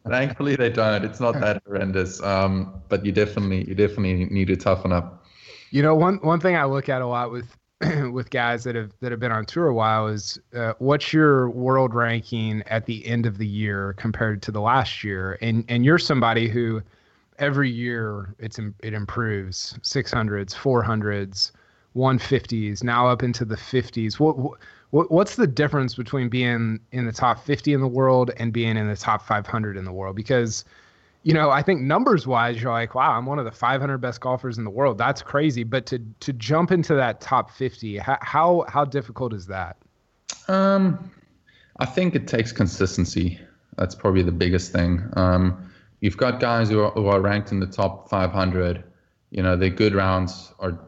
Thankfully, 0.09 0.57
they 0.57 0.71
don't. 0.71 1.05
It's 1.05 1.21
not 1.21 1.39
that 1.41 1.63
horrendous. 1.67 2.23
Um, 2.23 2.83
but 2.89 3.05
you 3.05 3.13
definitely, 3.13 3.69
you 3.69 3.75
definitely 3.75 4.25
need 4.27 4.49
to 4.49 4.57
toughen 4.57 4.93
up. 4.93 5.25
You 5.71 5.83
know, 5.83 5.95
one 5.95 6.17
one 6.17 6.41
thing 6.41 6.57
I 6.57 6.65
look 6.65 6.89
at 6.89 7.03
a 7.03 7.07
lot 7.07 7.31
with 7.33 7.49
with 8.13 8.31
guys 8.31 8.65
that 8.65 8.75
have 8.75 8.93
that 9.01 9.11
have 9.11 9.21
been 9.21 9.33
on 9.33 9.45
tour 9.45 9.69
a 9.69 9.75
while 9.75 10.07
is 10.07 10.39
uh, 10.55 10.75
what's 10.79 11.13
your 11.13 11.51
world 11.51 11.95
ranking 11.95 12.63
at 12.67 12.87
the 12.87 13.07
end 13.07 13.27
of 13.27 13.39
the 13.39 13.47
year 13.47 13.95
compared 13.95 14.43
to 14.43 14.51
the 14.51 14.61
last 14.61 15.03
year? 15.03 15.39
And 15.41 15.65
and 15.69 15.85
you're 15.85 15.99
somebody 15.99 16.49
who 16.49 16.83
every 17.39 17.71
year 17.71 18.35
it's 18.39 18.59
it 18.59 18.93
improves 18.93 19.79
600s 19.83 20.55
400s 20.55 21.51
150s 21.97 22.85
now 22.85 23.09
up 23.09 23.23
into 23.23 23.45
the 23.45 23.57
50s 23.57 24.21
what, 24.21 24.39
what 24.91 25.11
what's 25.11 25.37
the 25.37 25.47
difference 25.47 25.95
between 25.95 26.29
being 26.29 26.79
in 26.93 27.07
the 27.07 27.13
top 27.13 27.45
50 27.45 27.73
in 27.73 27.81
the 27.81 27.89
world 27.89 28.31
and 28.37 28.53
being 28.53 28.77
in 28.77 28.87
the 28.87 28.97
top 28.97 29.27
500 29.27 29.77
in 29.77 29.85
the 29.85 29.93
world? 29.93 30.15
Because 30.15 30.65
you 31.25 31.35
know, 31.35 31.51
I 31.51 31.63
think 31.63 31.81
numbers 31.81 32.27
wise, 32.27 32.61
you're 32.61 32.73
like, 32.73 32.95
wow, 32.95 33.13
I'm 33.13 33.27
one 33.27 33.39
of 33.39 33.45
the 33.45 33.53
500 33.53 33.99
best 33.99 34.21
golfers 34.21 34.59
in 34.59 34.65
the 34.65 34.71
world. 34.71 34.99
That's 34.99 35.23
crazy. 35.23 35.63
But 35.63 35.87
to 35.87 36.01
to 36.21 36.33
jump 36.33 36.73
into 36.73 36.95
that 36.95 37.21
top 37.21 37.51
50, 37.51 37.99
how 37.99 38.65
how, 38.69 38.85
difficult 38.85 39.33
is 39.33 39.47
that? 39.47 39.77
Um, 40.49 41.11
I 41.79 41.87
think 41.87 42.15
it 42.15 42.27
takes 42.27 42.51
consistency. 42.51 43.39
That's 43.77 43.95
probably 43.95 44.23
the 44.23 44.33
biggest 44.33 44.73
thing. 44.73 45.09
Um, 45.15 45.73
you've 46.01 46.17
got 46.17 46.41
guys 46.41 46.69
who 46.69 46.81
are, 46.81 46.91
who 46.91 47.07
are 47.07 47.21
ranked 47.21 47.53
in 47.53 47.61
the 47.61 47.67
top 47.67 48.11
500. 48.11 48.83
You 49.31 49.43
know, 49.43 49.57
their 49.57 49.71
good 49.71 49.95
rounds 49.95 50.53
are 50.59 50.79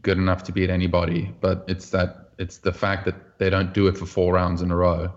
good 0.00 0.18
enough 0.18 0.42
to 0.44 0.52
beat 0.52 0.70
anybody, 0.70 1.34
but 1.40 1.64
it's 1.68 1.90
that 1.90 2.30
it's 2.38 2.58
the 2.58 2.72
fact 2.72 3.04
that 3.04 3.38
they 3.38 3.50
don't 3.50 3.74
do 3.74 3.86
it 3.88 3.98
for 3.98 4.06
four 4.06 4.32
rounds 4.32 4.62
in 4.62 4.70
a 4.70 4.76
row. 4.76 5.12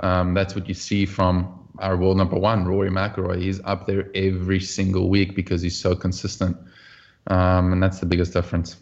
Um, 0.00 0.34
that's 0.34 0.54
what 0.54 0.68
you 0.68 0.74
see 0.74 1.06
from 1.06 1.65
our 1.78 1.96
world 1.96 2.16
number 2.16 2.36
one, 2.36 2.66
Rory 2.66 2.90
McIlroy. 2.90 3.40
He's 3.40 3.60
up 3.64 3.86
there 3.86 4.10
every 4.14 4.60
single 4.60 5.08
week 5.08 5.34
because 5.34 5.62
he's 5.62 5.78
so 5.78 5.94
consistent, 5.94 6.56
um, 7.28 7.72
and 7.72 7.82
that's 7.82 8.00
the 8.00 8.06
biggest 8.06 8.32
difference. 8.32 8.76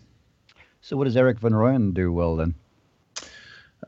So, 0.80 0.96
what 0.96 1.04
does 1.04 1.16
Erik 1.16 1.38
van 1.40 1.52
Rooyen 1.52 1.94
do 1.94 2.12
well 2.12 2.36
then? 2.36 2.54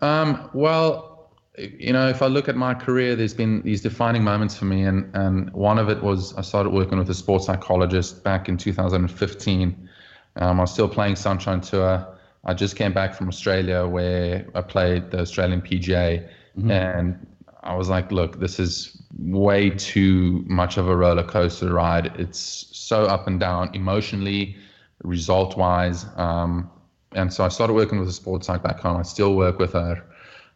Um, 0.01 0.51
well, 0.55 1.31
you 1.59 1.93
know, 1.93 2.09
if 2.09 2.23
I 2.23 2.27
look 2.27 2.49
at 2.49 2.57
my 2.57 2.75
career, 2.75 3.17
there's 3.17 3.35
been 3.35 3.63
these 3.63 3.81
defining 3.81 4.23
moments 4.25 4.57
for 4.57 4.67
me, 4.67 4.83
and 4.83 5.11
and 5.15 5.53
one 5.53 5.79
of 5.79 5.89
it 5.89 6.03
was 6.03 6.35
I 6.37 6.43
started 6.43 6.71
working 6.71 6.99
with 6.99 7.09
a 7.11 7.15
sports 7.15 7.47
psychologist 7.47 8.25
back 8.25 8.49
in 8.49 8.57
2015. 8.57 9.89
Um, 10.37 10.59
I 10.59 10.63
was 10.63 10.73
still 10.73 10.89
playing 10.89 11.17
Sunshine 11.17 11.61
Tour. 11.61 12.07
I 12.45 12.55
just 12.55 12.77
came 12.77 12.93
back 12.93 13.15
from 13.15 13.29
Australia 13.29 13.87
where 13.87 14.47
I 14.55 14.61
played 14.61 15.11
the 15.11 15.21
Australian 15.21 15.63
PGA, 15.63 16.29
mm-hmm. 16.57 16.71
and 16.71 17.27
I 17.67 17.75
was 17.75 17.89
like, 17.89 18.13
look, 18.13 18.39
this 18.39 18.61
is 18.61 18.97
way 19.19 19.71
too 19.71 20.45
much 20.47 20.77
of 20.77 20.89
a 20.89 20.97
roller 20.97 21.25
coaster 21.25 21.73
ride. 21.73 22.13
It's 22.17 22.69
so 22.71 23.05
up 23.05 23.27
and 23.27 23.41
down 23.41 23.75
emotionally, 23.75 24.57
result 25.03 25.57
wise. 25.57 26.07
Um, 26.17 26.71
and 27.13 27.33
so 27.33 27.45
I 27.45 27.49
started 27.49 27.73
working 27.73 27.99
with 27.99 28.09
a 28.09 28.13
sports 28.13 28.47
psych 28.47 28.63
back 28.63 28.79
home. 28.79 28.97
I 28.99 29.03
still 29.03 29.35
work 29.35 29.59
with 29.59 29.73
her. 29.73 30.05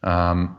Um, 0.05 0.57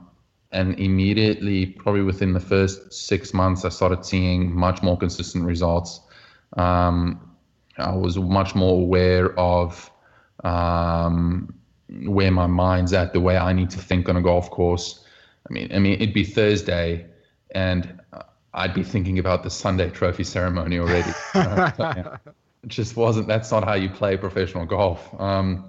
and 0.51 0.77
immediately, 0.77 1.67
probably 1.67 2.01
within 2.01 2.33
the 2.33 2.39
first 2.39 2.91
six 2.91 3.33
months, 3.33 3.63
I 3.63 3.69
started 3.69 4.05
seeing 4.05 4.53
much 4.53 4.83
more 4.83 4.97
consistent 4.97 5.45
results. 5.45 6.01
Um, 6.57 7.31
I 7.77 7.95
was 7.95 8.17
much 8.17 8.55
more 8.55 8.81
aware 8.81 9.39
of 9.39 9.89
um, 10.43 11.53
where 12.05 12.31
my 12.31 12.47
mind's 12.47 12.91
at, 12.91 13.13
the 13.13 13.21
way 13.21 13.37
I 13.37 13.53
need 13.53 13.69
to 13.69 13.79
think 13.79 14.09
on 14.09 14.17
a 14.17 14.21
golf 14.21 14.49
course. 14.51 15.05
I 15.51 15.53
mean, 15.53 15.71
I 15.73 15.79
mean, 15.79 15.93
it'd 15.95 16.13
be 16.13 16.23
Thursday, 16.23 17.05
and 17.53 17.99
I'd 18.53 18.73
be 18.73 18.83
thinking 18.83 19.19
about 19.19 19.43
the 19.43 19.49
Sunday 19.49 19.89
trophy 19.89 20.23
ceremony 20.23 20.79
already. 20.79 21.11
it 21.35 22.67
just 22.67 22.95
wasn't. 22.95 23.27
That's 23.27 23.51
not 23.51 23.65
how 23.65 23.73
you 23.73 23.89
play 23.89 24.15
professional 24.15 24.65
golf. 24.65 25.13
Um, 25.19 25.67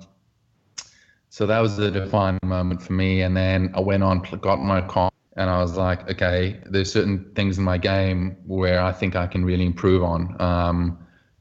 so 1.31 1.47
that 1.47 1.59
was 1.59 1.77
the 1.77 1.91
defining 1.91 2.39
moment 2.45 2.81
for 2.81 2.93
me. 2.93 3.23
And 3.23 3.37
then 3.37 3.73
I 3.75 3.81
went 3.81 4.05
on, 4.05 4.21
got 4.41 4.61
my 4.61 4.83
car, 4.83 5.11
and 5.37 5.51
I 5.51 5.61
was 5.61 5.77
like, 5.77 6.09
okay, 6.09 6.61
there's 6.67 6.93
certain 6.93 7.33
things 7.35 7.59
in 7.59 7.65
my 7.65 7.77
game 7.77 8.37
where 8.47 8.81
I 8.81 8.93
think 8.93 9.17
I 9.17 9.27
can 9.27 9.45
really 9.45 9.67
improve 9.67 10.05
on. 10.05 10.41
Um, 10.41 10.99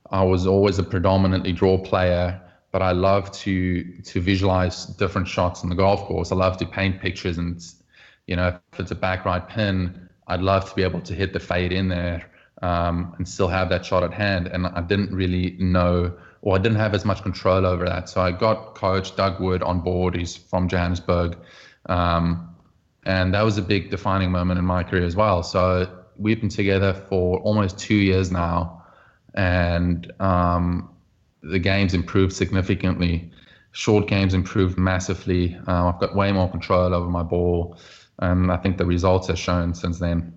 I 0.09 0.23
was 0.23 0.47
always 0.47 0.79
a 0.79 0.83
predominantly 0.83 1.53
draw 1.53 1.77
player, 1.77 2.41
but 2.71 2.81
I 2.81 2.91
love 2.93 3.31
to 3.43 3.83
to 4.01 4.19
visualize 4.19 4.87
different 4.87 5.27
shots 5.27 5.61
on 5.61 5.69
the 5.69 5.75
golf 5.75 6.05
course. 6.05 6.31
I 6.31 6.35
love 6.35 6.57
to 6.57 6.65
paint 6.65 6.99
pictures 6.99 7.37
and 7.37 7.61
you 8.31 8.37
know, 8.37 8.57
if 8.71 8.79
it's 8.79 8.91
a 8.91 8.95
back 8.95 9.25
right 9.25 9.45
pin, 9.45 10.07
I'd 10.25 10.39
love 10.39 10.69
to 10.69 10.73
be 10.73 10.83
able 10.83 11.01
to 11.01 11.13
hit 11.13 11.33
the 11.33 11.39
fade 11.41 11.73
in 11.73 11.89
there 11.89 12.31
um, 12.61 13.13
and 13.17 13.27
still 13.27 13.49
have 13.49 13.67
that 13.71 13.85
shot 13.85 14.05
at 14.05 14.13
hand. 14.13 14.47
And 14.47 14.67
I 14.67 14.79
didn't 14.79 15.13
really 15.13 15.57
know, 15.59 16.13
or 16.41 16.55
I 16.55 16.59
didn't 16.59 16.77
have 16.77 16.93
as 16.93 17.03
much 17.03 17.23
control 17.23 17.65
over 17.65 17.83
that. 17.83 18.07
So 18.07 18.21
I 18.21 18.31
got 18.31 18.75
coach 18.75 19.17
Doug 19.17 19.41
Wood 19.41 19.61
on 19.63 19.81
board. 19.81 20.15
He's 20.15 20.37
from 20.37 20.69
Johannesburg. 20.69 21.37
Um, 21.87 22.55
and 23.05 23.33
that 23.33 23.41
was 23.41 23.57
a 23.57 23.61
big 23.61 23.89
defining 23.89 24.31
moment 24.31 24.59
in 24.59 24.63
my 24.63 24.83
career 24.83 25.03
as 25.03 25.17
well. 25.17 25.43
So 25.43 25.93
we've 26.15 26.39
been 26.39 26.47
together 26.47 26.93
for 26.93 27.37
almost 27.39 27.79
two 27.79 27.95
years 27.95 28.31
now. 28.31 28.85
And 29.33 30.09
um, 30.21 30.89
the 31.43 31.59
game's 31.59 31.93
improved 31.93 32.31
significantly. 32.31 33.29
Short 33.73 34.07
games 34.07 34.33
improved 34.33 34.77
massively. 34.77 35.57
Uh, 35.67 35.89
I've 35.89 35.99
got 35.99 36.15
way 36.15 36.31
more 36.31 36.49
control 36.49 36.93
over 36.93 37.09
my 37.09 37.23
ball 37.23 37.77
and 38.19 38.51
I 38.51 38.57
think 38.57 38.77
the 38.77 38.85
results 38.85 39.27
have 39.27 39.39
shown 39.39 39.73
since 39.73 39.99
then. 39.99 40.33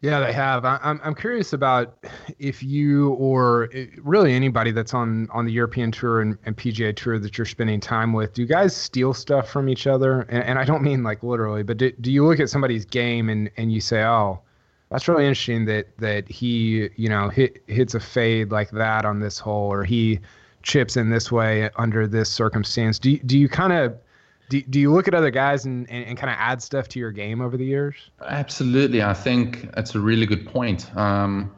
Yeah, 0.00 0.20
they 0.20 0.32
have. 0.32 0.64
I, 0.64 0.78
am 0.82 1.00
I'm 1.02 1.14
curious 1.14 1.52
about 1.52 2.04
if 2.38 2.62
you 2.62 3.10
or 3.14 3.68
eh, 3.72 3.86
really 4.00 4.32
anybody 4.32 4.70
that's 4.70 4.94
on 4.94 5.28
on 5.32 5.44
the 5.44 5.52
European 5.52 5.90
tour 5.90 6.20
and, 6.20 6.38
and 6.44 6.56
PGA 6.56 6.94
tour 6.94 7.18
that 7.18 7.36
you're 7.36 7.44
spending 7.44 7.80
time 7.80 8.12
with, 8.12 8.32
do 8.32 8.42
you 8.42 8.46
guys 8.46 8.76
steal 8.76 9.12
stuff 9.12 9.50
from 9.50 9.68
each 9.68 9.88
other? 9.88 10.20
And, 10.22 10.44
and 10.44 10.58
I 10.58 10.64
don't 10.64 10.82
mean 10.82 11.02
like 11.02 11.24
literally, 11.24 11.64
but 11.64 11.78
do, 11.78 11.90
do 12.00 12.12
you 12.12 12.24
look 12.24 12.38
at 12.38 12.48
somebody's 12.48 12.84
game 12.84 13.28
and, 13.28 13.50
and 13.56 13.72
you 13.72 13.80
say, 13.80 14.04
oh, 14.04 14.40
that's 14.88 15.08
really 15.08 15.24
interesting 15.24 15.64
that 15.64 15.88
that 15.98 16.28
he 16.28 16.90
you 16.94 17.08
know 17.08 17.28
hit 17.28 17.64
hits 17.66 17.94
a 17.94 18.00
fade 18.00 18.52
like 18.52 18.70
that 18.70 19.04
on 19.04 19.18
this 19.18 19.40
hole, 19.40 19.72
or 19.72 19.82
he 19.82 20.20
chips 20.62 20.96
in 20.96 21.10
this 21.10 21.32
way 21.32 21.70
under 21.76 22.06
this 22.06 22.30
circumstance. 22.30 23.00
Do 23.00 23.18
do 23.18 23.36
you 23.36 23.48
kind 23.48 23.72
of 23.72 23.98
do, 24.48 24.62
do 24.62 24.80
you 24.80 24.92
look 24.92 25.08
at 25.08 25.14
other 25.14 25.30
guys 25.30 25.64
and, 25.64 25.88
and, 25.90 26.04
and 26.06 26.18
kind 26.18 26.30
of 26.30 26.36
add 26.38 26.62
stuff 26.62 26.88
to 26.88 26.98
your 26.98 27.10
game 27.12 27.40
over 27.40 27.56
the 27.56 27.64
years? 27.64 27.94
Absolutely. 28.26 29.02
I 29.02 29.14
think 29.14 29.72
that's 29.74 29.94
a 29.94 30.00
really 30.00 30.26
good 30.26 30.46
point. 30.46 30.94
Um, 30.96 31.52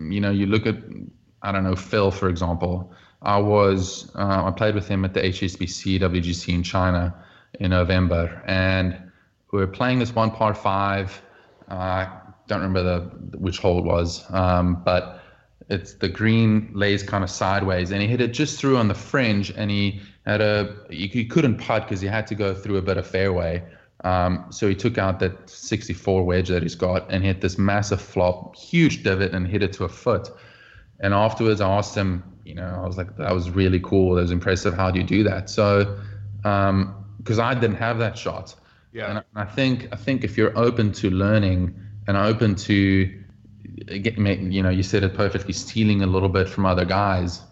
you 0.00 0.20
know, 0.20 0.30
you 0.30 0.46
look 0.46 0.66
at, 0.66 0.76
I 1.42 1.52
don't 1.52 1.64
know, 1.64 1.76
Phil, 1.76 2.10
for 2.10 2.28
example. 2.28 2.92
I 3.22 3.38
was, 3.38 4.14
uh, 4.14 4.44
I 4.44 4.50
played 4.52 4.74
with 4.74 4.86
him 4.86 5.04
at 5.04 5.14
the 5.14 5.20
HSBC 5.20 6.00
WGC 6.00 6.54
in 6.54 6.62
China 6.62 7.14
in 7.58 7.70
November, 7.70 8.42
and 8.46 8.96
we 9.52 9.58
were 9.58 9.66
playing 9.66 9.98
this 9.98 10.14
one 10.14 10.30
par 10.30 10.54
five. 10.54 11.20
Uh, 11.68 11.74
I 11.74 12.20
don't 12.46 12.60
remember 12.60 12.82
the 12.82 13.38
which 13.38 13.58
hole 13.58 13.78
it 13.78 13.84
was, 13.84 14.24
um, 14.32 14.82
but 14.84 15.20
it's 15.68 15.94
the 15.94 16.08
green 16.08 16.70
lays 16.74 17.02
kind 17.02 17.24
of 17.24 17.30
sideways, 17.30 17.90
and 17.90 18.00
he 18.00 18.06
hit 18.06 18.20
it 18.20 18.28
just 18.28 18.60
through 18.60 18.76
on 18.76 18.86
the 18.86 18.94
fringe, 18.94 19.50
and 19.50 19.70
he 19.70 20.00
had 20.28 20.40
a 20.40 20.76
he, 20.90 21.24
couldn't 21.24 21.58
putt 21.58 21.84
because 21.84 22.00
he 22.00 22.08
had 22.08 22.26
to 22.28 22.34
go 22.34 22.54
through 22.54 22.76
a 22.76 22.82
bit 22.82 22.96
of 22.96 23.06
fairway. 23.06 23.62
Um, 24.04 24.46
so 24.50 24.68
he 24.68 24.74
took 24.74 24.96
out 24.96 25.18
that 25.20 25.50
64 25.50 26.22
wedge 26.24 26.48
that 26.48 26.62
he's 26.62 26.76
got 26.76 27.10
and 27.10 27.24
hit 27.24 27.40
this 27.40 27.58
massive 27.58 28.00
flop, 28.00 28.54
huge 28.54 29.02
divot, 29.02 29.32
and 29.32 29.46
hit 29.46 29.62
it 29.62 29.72
to 29.74 29.84
a 29.84 29.88
foot. 29.88 30.30
And 31.00 31.14
afterwards, 31.14 31.60
I 31.60 31.68
asked 31.70 31.96
him, 31.96 32.22
you 32.44 32.54
know, 32.54 32.80
I 32.82 32.86
was 32.86 32.96
like, 32.96 33.16
that 33.16 33.32
was 33.32 33.50
really 33.50 33.80
cool. 33.80 34.14
That 34.14 34.22
was 34.22 34.30
impressive. 34.30 34.74
How 34.74 34.90
do 34.90 35.00
you 35.00 35.06
do 35.06 35.22
that? 35.24 35.50
So, 35.50 35.98
because 36.36 37.38
um, 37.38 37.40
I 37.40 37.54
didn't 37.54 37.76
have 37.76 37.98
that 37.98 38.16
shot. 38.16 38.54
Yeah. 38.92 39.10
And 39.10 39.24
I 39.34 39.44
think 39.44 39.88
I 39.92 39.96
think 39.96 40.24
if 40.24 40.36
you're 40.36 40.56
open 40.56 40.92
to 40.92 41.10
learning 41.10 41.74
and 42.06 42.16
open 42.16 42.54
to 42.54 43.24
get, 43.86 44.18
you 44.18 44.62
know, 44.62 44.70
you 44.70 44.82
said 44.82 45.04
it 45.04 45.14
perfectly, 45.14 45.52
stealing 45.52 46.02
a 46.02 46.06
little 46.06 46.28
bit 46.28 46.48
from 46.48 46.66
other 46.66 46.84
guys. 46.84 47.42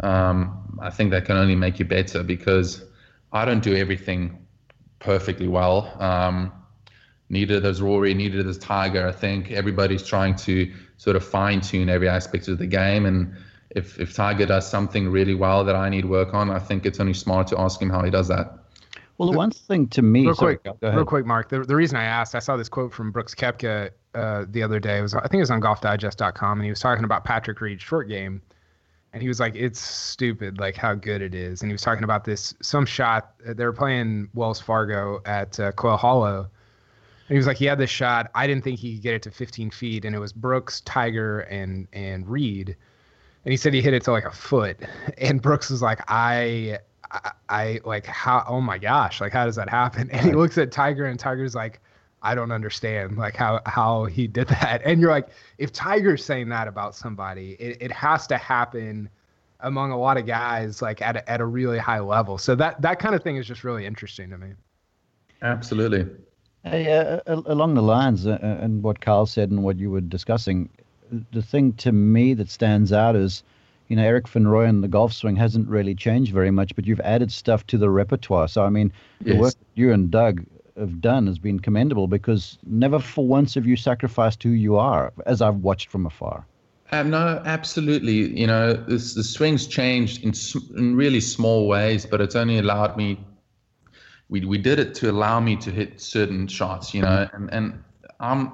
Um, 0.00 0.78
I 0.80 0.90
think 0.90 1.10
that 1.10 1.24
can 1.24 1.36
only 1.36 1.56
make 1.56 1.78
you 1.78 1.84
better 1.84 2.22
because 2.22 2.84
I 3.32 3.44
don't 3.44 3.62
do 3.62 3.74
everything 3.74 4.46
perfectly 4.98 5.48
well. 5.48 5.94
Um, 6.00 6.52
neither 7.28 7.60
does 7.60 7.80
Rory, 7.80 8.14
neither 8.14 8.42
does 8.42 8.58
Tiger. 8.58 9.06
I 9.06 9.12
think 9.12 9.50
everybody's 9.50 10.02
trying 10.02 10.36
to 10.36 10.72
sort 10.96 11.16
of 11.16 11.24
fine 11.24 11.60
tune 11.60 11.88
every 11.88 12.08
aspect 12.08 12.48
of 12.48 12.58
the 12.58 12.66
game. 12.66 13.06
And 13.06 13.34
if, 13.70 13.98
if 13.98 14.14
Tiger 14.14 14.46
does 14.46 14.68
something 14.68 15.08
really 15.08 15.34
well 15.34 15.64
that 15.64 15.76
I 15.76 15.88
need 15.88 16.04
work 16.04 16.34
on, 16.34 16.50
I 16.50 16.58
think 16.58 16.86
it's 16.86 17.00
only 17.00 17.14
smart 17.14 17.46
to 17.48 17.60
ask 17.60 17.80
him 17.80 17.90
how 17.90 18.02
he 18.02 18.10
does 18.10 18.28
that. 18.28 18.58
Well, 19.18 19.30
the 19.30 19.36
one 19.36 19.50
thing 19.50 19.88
to 19.88 20.02
me, 20.02 20.26
real 20.26 20.34
sorry, 20.34 20.58
quick, 20.58 20.76
real 20.82 21.04
quick, 21.06 21.24
Mark. 21.24 21.48
The, 21.48 21.60
the 21.60 21.74
reason 21.74 21.96
I 21.96 22.04
asked, 22.04 22.34
I 22.34 22.38
saw 22.38 22.56
this 22.56 22.68
quote 22.68 22.92
from 22.92 23.12
Brooks 23.12 23.34
Koepka 23.34 23.90
uh, 24.14 24.44
the 24.50 24.62
other 24.62 24.78
day. 24.78 24.98
It 24.98 25.02
was 25.02 25.14
I 25.14 25.22
think 25.22 25.36
it 25.36 25.40
was 25.40 25.50
on 25.50 25.62
GolfDigest.com, 25.62 26.58
and 26.58 26.64
he 26.64 26.70
was 26.70 26.80
talking 26.80 27.04
about 27.04 27.24
Patrick 27.24 27.60
Reed's 27.62 27.82
short 27.82 28.08
game, 28.08 28.42
and 29.16 29.22
he 29.22 29.28
was 29.28 29.40
like, 29.40 29.54
"It's 29.56 29.80
stupid, 29.80 30.58
like 30.58 30.76
how 30.76 30.92
good 30.92 31.22
it 31.22 31.34
is." 31.34 31.62
And 31.62 31.70
he 31.70 31.72
was 31.72 31.80
talking 31.80 32.04
about 32.04 32.24
this 32.24 32.52
some 32.60 32.84
shot. 32.84 33.32
Uh, 33.48 33.54
they 33.54 33.64
were 33.64 33.72
playing 33.72 34.28
Wells 34.34 34.60
Fargo 34.60 35.22
at 35.24 35.58
uh, 35.58 35.72
Quail 35.72 35.96
Hollow, 35.96 36.40
and 36.40 37.34
he 37.34 37.36
was 37.36 37.46
like, 37.46 37.56
"He 37.56 37.64
had 37.64 37.78
this 37.78 37.88
shot. 37.88 38.30
I 38.34 38.46
didn't 38.46 38.62
think 38.62 38.78
he 38.78 38.96
could 38.96 39.02
get 39.02 39.14
it 39.14 39.22
to 39.22 39.30
15 39.30 39.70
feet, 39.70 40.04
and 40.04 40.14
it 40.14 40.18
was 40.18 40.34
Brooks, 40.34 40.82
Tiger, 40.82 41.40
and 41.40 41.88
and 41.94 42.28
Reed." 42.28 42.76
And 43.46 43.52
he 43.52 43.56
said 43.56 43.72
he 43.72 43.80
hit 43.80 43.94
it 43.94 44.02
to 44.02 44.12
like 44.12 44.26
a 44.26 44.30
foot, 44.30 44.80
and 45.18 45.40
Brooks 45.40 45.70
was 45.70 45.80
like, 45.80 46.00
"I." 46.08 46.80
I, 47.08 47.30
I 47.48 47.80
like 47.84 48.04
how 48.04 48.44
oh 48.48 48.60
my 48.60 48.78
gosh 48.78 49.20
like 49.20 49.32
how 49.32 49.46
does 49.46 49.54
that 49.54 49.68
happen 49.68 50.10
and 50.10 50.26
he 50.26 50.32
looks 50.32 50.58
at 50.58 50.72
tiger 50.72 51.06
and 51.06 51.20
tiger's 51.20 51.54
like 51.54 51.80
I 52.26 52.34
don't 52.34 52.50
understand 52.50 53.16
like 53.16 53.36
how 53.36 53.60
how 53.66 54.06
he 54.06 54.26
did 54.26 54.48
that. 54.60 54.82
And 54.84 55.00
you're 55.00 55.10
like, 55.10 55.28
if 55.58 55.72
Tiger's 55.72 56.24
saying 56.24 56.48
that 56.48 56.66
about 56.66 56.94
somebody, 56.94 57.52
it, 57.60 57.78
it 57.80 57.92
has 57.92 58.26
to 58.28 58.36
happen 58.36 59.08
among 59.60 59.90
a 59.92 59.98
lot 59.98 60.16
of 60.16 60.26
guys 60.26 60.82
like 60.82 61.00
at 61.00 61.16
a, 61.16 61.30
at 61.30 61.40
a 61.40 61.46
really 61.46 61.78
high 61.78 62.00
level. 62.00 62.36
So 62.36 62.54
that 62.56 62.82
that 62.82 62.98
kind 62.98 63.14
of 63.14 63.22
thing 63.22 63.36
is 63.36 63.46
just 63.46 63.62
really 63.62 63.86
interesting 63.86 64.30
to 64.30 64.38
me. 64.38 64.48
Absolutely. 65.42 66.06
Hey, 66.64 66.92
uh, 66.92 67.20
along 67.26 67.74
the 67.74 67.82
lines 67.82 68.26
uh, 68.26 68.38
uh, 68.42 68.64
and 68.64 68.82
what 68.82 69.00
Kyle 69.00 69.26
said 69.26 69.50
and 69.52 69.62
what 69.62 69.78
you 69.78 69.88
were 69.88 70.00
discussing, 70.00 70.68
the 71.30 71.42
thing 71.42 71.72
to 71.74 71.92
me 71.92 72.34
that 72.34 72.50
stands 72.50 72.92
out 72.92 73.14
is, 73.14 73.44
you 73.86 73.94
know, 73.94 74.02
Erik 74.02 74.26
van 74.26 74.46
Rooyen 74.46 74.82
the 74.82 74.88
golf 74.88 75.12
swing 75.12 75.36
hasn't 75.36 75.68
really 75.68 75.94
changed 75.94 76.32
very 76.32 76.50
much, 76.50 76.74
but 76.74 76.86
you've 76.86 77.00
added 77.00 77.30
stuff 77.30 77.64
to 77.68 77.78
the 77.78 77.88
repertoire. 77.88 78.48
So 78.48 78.64
I 78.64 78.70
mean, 78.70 78.92
yes. 79.24 79.34
the 79.34 79.40
work 79.40 79.54
you 79.76 79.92
and 79.92 80.10
Doug 80.10 80.44
have 80.78 81.00
done 81.00 81.26
has 81.26 81.38
been 81.38 81.60
commendable 81.60 82.06
because 82.06 82.58
never 82.66 82.98
for 82.98 83.26
once 83.26 83.54
have 83.54 83.66
you 83.66 83.76
sacrificed 83.76 84.42
who 84.42 84.50
you 84.50 84.76
are, 84.76 85.12
as 85.26 85.42
I've 85.42 85.56
watched 85.56 85.90
from 85.90 86.06
afar. 86.06 86.46
Um, 86.92 87.10
no, 87.10 87.42
absolutely. 87.44 88.38
You 88.38 88.46
know, 88.46 88.74
this, 88.74 89.14
the 89.14 89.24
swing's 89.24 89.66
changed 89.66 90.22
in, 90.22 90.32
in 90.78 90.94
really 90.94 91.20
small 91.20 91.66
ways, 91.66 92.06
but 92.06 92.20
it's 92.20 92.36
only 92.36 92.58
allowed 92.58 92.96
me. 92.96 93.18
We 94.28 94.44
we 94.44 94.58
did 94.58 94.78
it 94.78 94.94
to 94.96 95.10
allow 95.10 95.40
me 95.40 95.56
to 95.56 95.70
hit 95.70 96.00
certain 96.00 96.46
shots. 96.46 96.94
You 96.94 97.02
know, 97.02 97.28
and 97.32 97.52
and 97.52 97.84
I'm 98.20 98.52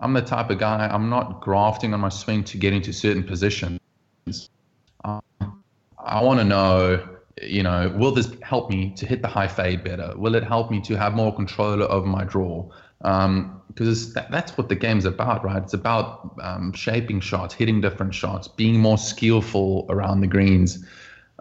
I'm 0.00 0.12
the 0.12 0.22
type 0.22 0.50
of 0.50 0.58
guy. 0.58 0.88
I'm 0.88 1.08
not 1.08 1.40
grafting 1.40 1.94
on 1.94 2.00
my 2.00 2.08
swing 2.08 2.44
to 2.44 2.58
get 2.58 2.72
into 2.72 2.92
certain 2.92 3.22
positions. 3.22 3.80
Um, 5.04 5.22
I 5.98 6.22
want 6.22 6.40
to 6.40 6.44
know 6.44 7.13
you 7.46 7.62
know, 7.62 7.92
will 7.96 8.12
this 8.12 8.30
help 8.42 8.70
me 8.70 8.90
to 8.96 9.06
hit 9.06 9.22
the 9.22 9.28
high 9.28 9.48
fade 9.48 9.84
better? 9.84 10.12
Will 10.16 10.34
it 10.34 10.44
help 10.44 10.70
me 10.70 10.80
to 10.82 10.96
have 10.96 11.14
more 11.14 11.34
control 11.34 11.82
over 11.82 12.06
my 12.06 12.24
draw? 12.24 12.68
Um, 13.02 13.62
because 13.68 14.12
that, 14.14 14.30
that's 14.30 14.56
what 14.56 14.68
the 14.68 14.76
game's 14.76 15.04
about, 15.04 15.44
right? 15.44 15.62
It's 15.62 15.74
about 15.74 16.36
um, 16.40 16.72
shaping 16.72 17.20
shots, 17.20 17.54
hitting 17.54 17.80
different 17.80 18.14
shots, 18.14 18.46
being 18.46 18.78
more 18.78 18.98
skillful 18.98 19.86
around 19.88 20.20
the 20.20 20.26
greens. 20.26 20.84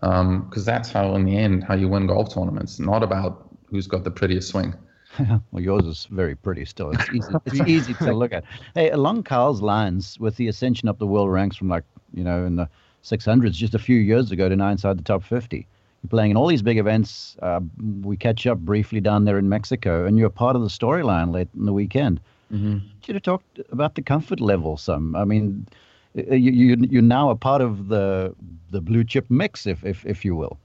Because 0.01 0.21
um, 0.21 0.49
that's 0.65 0.91
how, 0.91 1.15
in 1.15 1.25
the 1.25 1.37
end, 1.37 1.63
how 1.63 1.75
you 1.75 1.87
win 1.87 2.07
golf 2.07 2.33
tournaments. 2.33 2.79
Not 2.79 3.03
about 3.03 3.49
who's 3.67 3.87
got 3.87 4.03
the 4.03 4.11
prettiest 4.11 4.49
swing. 4.49 4.73
well, 5.51 5.61
yours 5.61 5.85
is 5.85 6.07
very 6.09 6.35
pretty 6.35 6.65
still. 6.65 6.91
It's 6.91 7.09
easy. 7.09 7.33
it's 7.45 7.69
easy 7.69 7.93
to 7.95 8.13
look 8.13 8.33
at. 8.33 8.43
Hey, 8.73 8.89
along 8.89 9.23
Kyle's 9.23 9.61
lines, 9.61 10.19
with 10.19 10.35
the 10.37 10.47
ascension 10.47 10.89
up 10.89 10.97
the 10.97 11.07
world 11.07 11.31
ranks 11.31 11.55
from 11.55 11.69
like 11.69 11.83
you 12.13 12.23
know 12.23 12.45
in 12.45 12.55
the 12.55 12.67
600s 13.03 13.51
just 13.51 13.75
a 13.75 13.79
few 13.79 13.97
years 13.97 14.31
ago 14.31 14.49
to 14.49 14.55
now 14.55 14.69
inside 14.69 14.97
the 14.97 15.03
top 15.03 15.23
50 15.23 15.57
you're 15.57 15.65
playing 16.09 16.31
in 16.31 16.37
all 16.37 16.47
these 16.47 16.61
big 16.61 16.77
events. 16.77 17.37
Uh, 17.41 17.61
we 18.01 18.17
catch 18.17 18.45
up 18.47 18.59
briefly 18.59 18.99
down 18.99 19.25
there 19.25 19.37
in 19.37 19.49
Mexico, 19.49 20.05
and 20.05 20.17
you're 20.17 20.29
part 20.29 20.55
of 20.55 20.61
the 20.61 20.67
storyline 20.67 21.33
late 21.33 21.49
in 21.57 21.65
the 21.65 21.73
weekend. 21.73 22.19
Mm-hmm. 22.51 22.79
Should 23.03 23.15
have 23.15 23.23
talked 23.23 23.59
about 23.71 23.95
the 23.95 24.01
comfort 24.01 24.39
level 24.39 24.77
some. 24.77 25.15
I 25.15 25.25
mean, 25.25 25.67
you, 26.13 26.51
you 26.51 26.77
you're 26.89 27.01
now 27.01 27.29
a 27.29 27.35
part 27.35 27.61
of 27.61 27.87
the 27.87 28.35
the 28.69 28.81
blue 28.81 29.03
chip 29.03 29.29
mix, 29.29 29.65
if 29.65 29.83
if 29.83 30.05
if 30.05 30.23
you 30.23 30.35
will. 30.35 30.57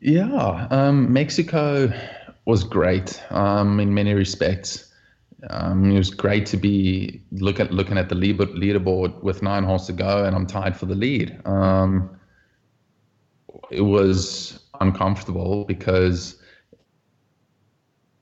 Yeah, 0.00 0.66
um, 0.70 1.12
Mexico 1.12 1.92
was 2.44 2.64
great 2.64 3.22
um, 3.30 3.80
in 3.80 3.94
many 3.94 4.14
respects. 4.14 4.92
Um, 5.50 5.92
it 5.92 5.98
was 5.98 6.10
great 6.10 6.46
to 6.46 6.56
be 6.56 7.22
look 7.30 7.60
at 7.60 7.72
looking 7.72 7.98
at 7.98 8.08
the 8.08 8.16
leaderboard 8.16 9.22
with 9.22 9.42
nine 9.42 9.62
holes 9.62 9.86
to 9.86 9.92
go, 9.92 10.24
and 10.24 10.34
I'm 10.34 10.46
tied 10.46 10.76
for 10.76 10.86
the 10.86 10.96
lead. 10.96 11.40
Um, 11.44 12.17
it 13.70 13.82
was 13.82 14.60
uncomfortable 14.80 15.64
because 15.64 16.40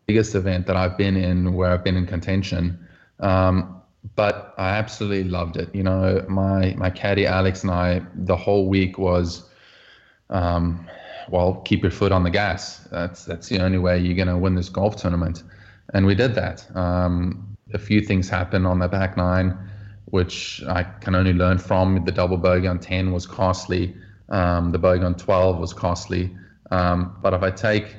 biggest 0.07 0.35
event 0.35 0.67
that 0.67 0.77
I've 0.77 0.97
been 0.97 1.17
in 1.17 1.55
where 1.55 1.71
I've 1.71 1.85
been 1.85 1.97
in 1.97 2.07
contention. 2.07 2.79
Um, 3.21 3.83
but 4.15 4.55
I 4.57 4.71
absolutely 4.71 5.29
loved 5.29 5.57
it. 5.57 5.75
You 5.75 5.83
know, 5.83 6.25
my 6.29 6.75
my 6.77 6.91
caddy 6.91 7.27
Alex 7.27 7.63
and 7.63 7.73
I, 7.73 8.03
the 8.15 8.37
whole 8.37 8.69
week 8.69 8.99
was, 8.99 9.49
um, 10.31 10.87
well, 11.29 11.57
keep 11.65 11.83
your 11.83 11.91
foot 11.91 12.13
on 12.13 12.23
the 12.23 12.31
gas. 12.31 12.87
That's 12.91 13.25
that's 13.25 13.49
the 13.49 13.61
only 13.61 13.79
way 13.79 13.99
you're 13.99 14.17
gonna 14.17 14.39
win 14.39 14.55
this 14.55 14.69
golf 14.69 14.97
tournament, 14.97 15.43
and 15.93 16.07
we 16.07 16.15
did 16.15 16.35
that. 16.37 16.65
Um, 16.77 17.57
a 17.75 17.79
few 17.79 18.01
things 18.01 18.29
happened 18.29 18.67
on 18.67 18.79
the 18.79 18.87
back 18.87 19.17
nine, 19.17 19.59
which 20.05 20.63
I 20.69 20.85
can 20.85 21.17
only 21.17 21.33
learn 21.33 21.59
from. 21.59 22.05
The 22.05 22.13
double 22.13 22.37
bogey 22.37 22.69
on 22.69 22.79
ten 22.79 23.13
was 23.13 23.27
costly. 23.27 23.97
Um, 24.29 24.73
the 24.73 24.79
bogey 24.79 25.05
on 25.05 25.15
12 25.15 25.59
was 25.59 25.73
costly. 25.73 26.35
Um, 26.71 27.17
but 27.23 27.33
if 27.33 27.43
I 27.43 27.51
take 27.51 27.97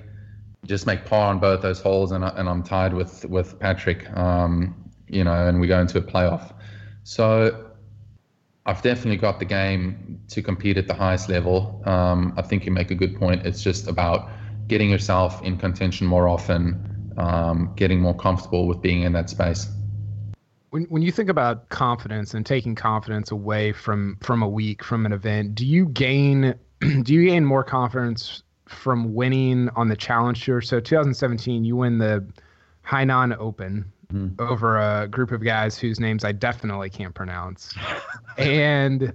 just 0.65 0.85
make 0.85 1.05
par 1.05 1.29
on 1.29 1.39
both 1.39 1.61
those 1.61 1.79
holes 1.79 2.11
and, 2.11 2.25
I, 2.25 2.29
and 2.29 2.49
I'm 2.49 2.63
tied 2.63 2.93
with 2.93 3.25
with 3.25 3.57
Patrick, 3.59 4.09
um, 4.17 4.75
you 5.07 5.23
know, 5.23 5.47
and 5.47 5.59
we 5.59 5.67
go 5.67 5.79
into 5.79 5.97
a 5.97 6.01
playoff. 6.01 6.53
So 7.03 7.71
I've 8.65 8.81
definitely 8.81 9.17
got 9.17 9.39
the 9.39 9.45
game 9.45 10.19
to 10.27 10.41
compete 10.41 10.77
at 10.77 10.87
the 10.87 10.93
highest 10.93 11.29
level. 11.29 11.81
Um, 11.85 12.33
I 12.35 12.41
think 12.41 12.65
you 12.65 12.71
make 12.71 12.91
a 12.91 12.95
good 12.95 13.15
point. 13.15 13.45
It's 13.45 13.63
just 13.63 13.87
about 13.87 14.29
getting 14.67 14.89
yourself 14.89 15.41
in 15.43 15.57
contention 15.57 16.05
more 16.05 16.27
often, 16.27 17.13
um, 17.17 17.71
getting 17.77 18.01
more 18.01 18.15
comfortable 18.15 18.67
with 18.67 18.81
being 18.81 19.03
in 19.03 19.13
that 19.13 19.29
space 19.29 19.69
when 20.69 20.84
when 20.86 21.01
you 21.01 21.12
think 21.12 21.30
about 21.30 21.69
confidence 21.69 22.34
and 22.34 22.45
taking 22.45 22.75
confidence 22.75 23.32
away 23.32 23.71
from 23.71 24.17
from 24.21 24.41
a 24.41 24.49
week 24.49 24.84
from 24.84 25.06
an 25.06 25.13
event, 25.13 25.56
do 25.56 25.65
you 25.65 25.88
gain 25.88 26.56
do 26.80 27.13
you 27.13 27.25
gain 27.30 27.45
more 27.45 27.63
confidence 27.63 28.43
from 28.65 29.13
winning 29.13 29.69
on 29.75 29.88
the 29.88 29.95
challenge 29.95 30.43
tour? 30.43 30.62
So 30.62 30.80
2017, 30.80 31.63
you 31.63 31.75
win 31.75 31.97
the 31.97 32.25
Hainan 32.86 33.38
Open 33.38 33.86
mm. 34.12 34.39
over 34.39 34.77
a 34.77 35.08
group 35.08 35.32
of 35.32 35.43
guys 35.43 35.77
whose 35.77 35.99
names 35.99 36.25
I 36.25 36.34
definitely 36.34 36.89
can't 36.89 37.15
pronounce. 37.15 37.73
and 38.38 39.13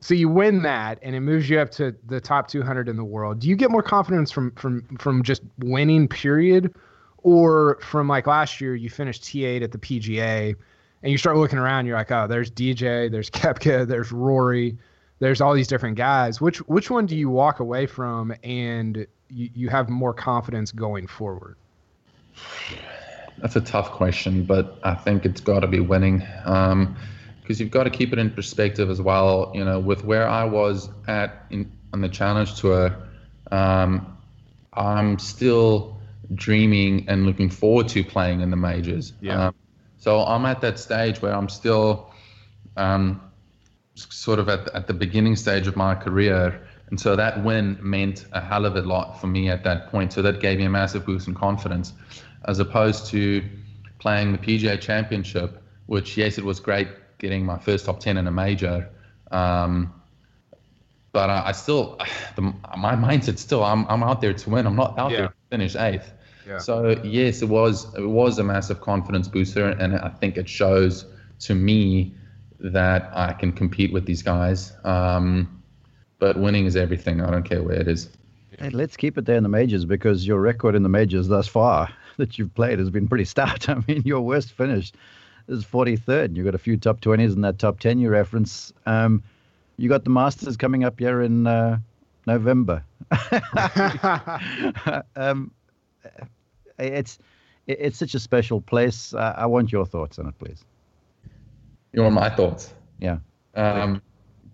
so 0.00 0.14
you 0.14 0.28
win 0.28 0.62
that 0.62 0.98
and 1.02 1.14
it 1.14 1.20
moves 1.20 1.48
you 1.48 1.58
up 1.58 1.70
to 1.72 1.94
the 2.06 2.20
top 2.20 2.48
200 2.48 2.88
in 2.88 2.96
the 2.96 3.04
world. 3.04 3.40
Do 3.40 3.48
you 3.48 3.56
get 3.56 3.70
more 3.70 3.82
confidence 3.82 4.30
from 4.30 4.52
from 4.52 4.84
from 4.98 5.22
just 5.22 5.42
winning 5.58 6.08
period 6.08 6.74
or 7.22 7.78
from 7.80 8.08
like 8.08 8.26
last 8.26 8.60
year 8.60 8.74
you 8.74 8.90
finished 8.90 9.22
T8 9.24 9.62
at 9.62 9.72
the 9.72 9.78
PGA 9.78 10.56
and 11.02 11.10
you 11.10 11.18
start 11.18 11.36
looking 11.36 11.58
around, 11.58 11.86
you're 11.86 11.96
like, 11.96 12.10
oh, 12.10 12.26
there's 12.26 12.50
DJ, 12.50 13.10
there's 13.10 13.30
Koepka, 13.30 13.86
there's 13.86 14.12
Rory, 14.12 14.76
there's 15.18 15.40
all 15.40 15.54
these 15.54 15.68
different 15.68 15.96
guys. 15.96 16.40
Which 16.40 16.58
which 16.68 16.90
one 16.90 17.06
do 17.06 17.16
you 17.16 17.30
walk 17.30 17.60
away 17.60 17.86
from 17.86 18.34
and 18.42 19.06
you, 19.28 19.50
you 19.54 19.68
have 19.68 19.88
more 19.88 20.12
confidence 20.12 20.72
going 20.72 21.06
forward? 21.06 21.56
That's 23.38 23.56
a 23.56 23.60
tough 23.60 23.92
question, 23.92 24.44
but 24.44 24.78
I 24.82 24.94
think 24.94 25.24
it's 25.24 25.40
got 25.40 25.60
to 25.60 25.66
be 25.66 25.80
winning. 25.80 26.18
because 26.18 26.72
um, 26.72 26.96
you've 27.46 27.70
got 27.70 27.84
to 27.84 27.90
keep 27.90 28.12
it 28.12 28.18
in 28.18 28.30
perspective 28.30 28.90
as 28.90 29.00
well. 29.00 29.50
You 29.54 29.64
know, 29.64 29.78
with 29.78 30.04
where 30.04 30.28
I 30.28 30.44
was 30.44 30.90
at 31.08 31.46
in, 31.50 31.70
on 31.92 32.02
the 32.02 32.08
Challenge 32.08 32.54
Tour, 32.58 32.94
um, 33.50 34.18
I'm 34.74 35.18
still 35.18 35.98
dreaming 36.34 37.08
and 37.08 37.26
looking 37.26 37.50
forward 37.50 37.88
to 37.88 38.04
playing 38.04 38.40
in 38.40 38.50
the 38.50 38.56
majors. 38.56 39.14
Yeah. 39.20 39.48
Um, 39.48 39.54
so 40.00 40.24
I'm 40.24 40.46
at 40.46 40.60
that 40.62 40.78
stage 40.78 41.22
where 41.22 41.34
I'm 41.34 41.48
still 41.48 42.10
um, 42.76 43.20
sort 43.94 44.38
of 44.38 44.48
at, 44.48 44.68
at 44.74 44.86
the 44.86 44.94
beginning 44.94 45.36
stage 45.36 45.66
of 45.66 45.76
my 45.76 45.94
career. 45.94 46.66
And 46.88 46.98
so 46.98 47.14
that 47.16 47.44
win 47.44 47.78
meant 47.80 48.24
a 48.32 48.40
hell 48.40 48.64
of 48.64 48.76
a 48.76 48.82
lot 48.82 49.20
for 49.20 49.26
me 49.26 49.50
at 49.50 49.62
that 49.64 49.90
point. 49.90 50.12
So 50.12 50.22
that 50.22 50.40
gave 50.40 50.58
me 50.58 50.64
a 50.64 50.70
massive 50.70 51.04
boost 51.04 51.28
in 51.28 51.34
confidence, 51.34 51.92
as 52.46 52.58
opposed 52.58 53.06
to 53.06 53.44
playing 53.98 54.32
the 54.32 54.38
PGA 54.38 54.80
Championship, 54.80 55.62
which, 55.86 56.16
yes, 56.16 56.38
it 56.38 56.44
was 56.44 56.58
great 56.58 56.88
getting 57.18 57.44
my 57.44 57.58
first 57.58 57.84
top 57.84 58.00
10 58.00 58.16
in 58.16 58.26
a 58.26 58.30
major. 58.30 58.88
Um, 59.30 59.92
but 61.12 61.28
I, 61.28 61.48
I 61.48 61.52
still, 61.52 61.98
the, 62.36 62.42
my 62.42 62.96
mindset's 62.96 63.42
still, 63.42 63.62
I'm, 63.62 63.86
I'm 63.88 64.02
out 64.02 64.22
there 64.22 64.32
to 64.32 64.50
win. 64.50 64.66
I'm 64.66 64.76
not 64.76 64.98
out 64.98 65.10
yeah. 65.10 65.16
there 65.18 65.28
to 65.28 65.34
finish 65.50 65.76
eighth. 65.76 66.10
So 66.58 67.00
yes, 67.04 67.42
it 67.42 67.48
was 67.48 67.92
it 67.94 68.08
was 68.08 68.38
a 68.38 68.44
massive 68.44 68.80
confidence 68.80 69.28
booster, 69.28 69.68
and 69.68 69.96
I 69.96 70.08
think 70.08 70.36
it 70.36 70.48
shows 70.48 71.06
to 71.40 71.54
me 71.54 72.14
that 72.58 73.10
I 73.14 73.32
can 73.32 73.52
compete 73.52 73.92
with 73.92 74.06
these 74.06 74.22
guys. 74.22 74.72
Um, 74.84 75.62
but 76.18 76.38
winning 76.38 76.66
is 76.66 76.76
everything. 76.76 77.20
I 77.20 77.30
don't 77.30 77.42
care 77.42 77.62
where 77.62 77.80
it 77.80 77.88
is. 77.88 78.10
Hey, 78.58 78.68
let's 78.70 78.96
keep 78.96 79.16
it 79.16 79.24
there 79.24 79.36
in 79.36 79.42
the 79.42 79.48
majors 79.48 79.84
because 79.86 80.26
your 80.26 80.40
record 80.40 80.74
in 80.74 80.82
the 80.82 80.88
majors 80.88 81.28
thus 81.28 81.48
far 81.48 81.88
that 82.18 82.38
you've 82.38 82.54
played 82.54 82.78
has 82.78 82.90
been 82.90 83.08
pretty 83.08 83.24
stout. 83.24 83.68
I 83.70 83.82
mean, 83.88 84.02
your 84.04 84.20
worst 84.20 84.52
finish 84.52 84.92
is 85.48 85.64
43rd. 85.64 86.26
And 86.26 86.36
you've 86.36 86.44
got 86.44 86.54
a 86.54 86.58
few 86.58 86.76
top 86.76 87.00
20s 87.00 87.34
in 87.34 87.40
that 87.40 87.58
top 87.58 87.80
10 87.80 87.98
you 87.98 88.10
reference. 88.10 88.72
Um, 88.86 89.22
you 89.76 89.88
got 89.88 90.04
the 90.04 90.10
Masters 90.10 90.56
coming 90.56 90.84
up 90.84 90.98
here 90.98 91.22
in 91.22 91.46
uh, 91.46 91.78
November. 92.26 92.84
um, 95.16 95.50
it's 96.80 97.18
it's 97.66 97.98
such 97.98 98.14
a 98.14 98.20
special 98.20 98.60
place. 98.60 99.14
Uh, 99.14 99.34
I 99.36 99.46
want 99.46 99.72
your 99.72 99.86
thoughts 99.86 100.18
on 100.18 100.26
it, 100.26 100.38
please. 100.38 100.64
You 101.92 102.02
want 102.02 102.14
my 102.14 102.30
thoughts? 102.30 102.74
Yeah. 102.98 103.18
Um, 103.54 104.02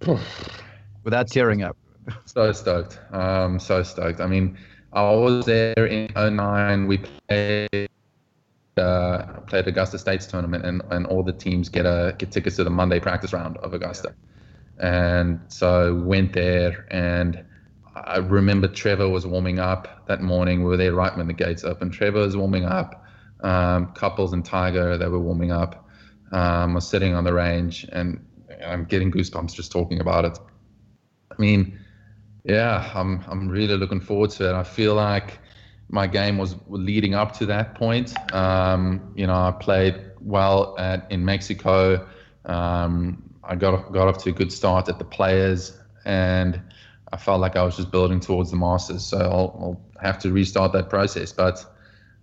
Without 1.04 1.28
tearing 1.28 1.62
up. 1.62 1.76
so 2.24 2.52
stoked. 2.52 2.98
Um, 3.12 3.58
so 3.58 3.82
stoked. 3.82 4.20
I 4.20 4.26
mean, 4.26 4.56
I 4.92 5.02
was 5.02 5.44
there 5.44 5.86
in 5.86 6.10
09. 6.16 6.86
We 6.86 6.98
played 6.98 7.88
uh, 8.76 9.22
played 9.46 9.66
Augusta 9.66 9.98
States 9.98 10.26
tournament, 10.26 10.64
and, 10.64 10.82
and 10.90 11.06
all 11.06 11.22
the 11.22 11.32
teams 11.32 11.68
get 11.68 11.86
a 11.86 12.14
get 12.18 12.30
tickets 12.30 12.56
to 12.56 12.64
the 12.64 12.70
Monday 12.70 13.00
practice 13.00 13.32
round 13.32 13.56
of 13.58 13.74
Augusta. 13.74 14.14
And 14.78 15.40
so 15.48 15.94
went 15.94 16.32
there, 16.32 16.86
and 16.90 17.44
I 18.04 18.18
remember 18.18 18.68
Trevor 18.68 19.08
was 19.08 19.26
warming 19.26 19.58
up 19.58 20.06
that 20.06 20.20
morning. 20.20 20.62
We 20.62 20.68
were 20.68 20.76
there 20.76 20.92
right 20.92 21.16
when 21.16 21.26
the 21.26 21.32
gates 21.32 21.64
opened. 21.64 21.94
Trevor 21.94 22.20
was 22.20 22.36
warming 22.36 22.64
up. 22.64 23.04
Um, 23.40 23.92
couples 23.92 24.32
and 24.32 24.44
Tiger, 24.44 24.98
they 24.98 25.08
were 25.08 25.18
warming 25.18 25.50
up. 25.50 25.88
Um, 26.32 26.72
I 26.72 26.74
was 26.74 26.88
sitting 26.88 27.14
on 27.14 27.24
the 27.24 27.32
range, 27.32 27.86
and 27.90 28.24
I'm 28.64 28.84
getting 28.84 29.10
goosebumps 29.10 29.54
just 29.54 29.72
talking 29.72 30.00
about 30.00 30.24
it. 30.26 30.38
I 31.30 31.34
mean, 31.40 31.78
yeah, 32.44 32.90
I'm 32.94 33.24
I'm 33.28 33.48
really 33.48 33.76
looking 33.76 34.00
forward 34.00 34.30
to 34.32 34.50
it. 34.50 34.54
I 34.54 34.62
feel 34.62 34.94
like 34.94 35.38
my 35.88 36.06
game 36.06 36.36
was 36.36 36.56
leading 36.68 37.14
up 37.14 37.32
to 37.38 37.46
that 37.46 37.76
point. 37.76 38.14
Um, 38.34 39.12
you 39.16 39.26
know, 39.26 39.34
I 39.34 39.52
played 39.52 40.12
well 40.20 40.74
at 40.78 41.10
in 41.10 41.24
Mexico. 41.24 42.06
Um, 42.44 43.22
I 43.42 43.54
got 43.56 43.92
got 43.92 44.08
off 44.08 44.22
to 44.24 44.30
a 44.30 44.32
good 44.32 44.52
start 44.52 44.88
at 44.88 44.98
the 44.98 45.04
Players, 45.04 45.78
and 46.04 46.60
I 47.12 47.16
felt 47.16 47.40
like 47.40 47.56
I 47.56 47.62
was 47.62 47.76
just 47.76 47.90
building 47.90 48.20
towards 48.20 48.50
the 48.50 48.56
Masters. 48.56 49.04
So 49.04 49.18
I'll, 49.18 49.56
I'll 49.60 50.02
have 50.02 50.18
to 50.20 50.32
restart 50.32 50.72
that 50.72 50.88
process. 50.88 51.32
But 51.32 51.64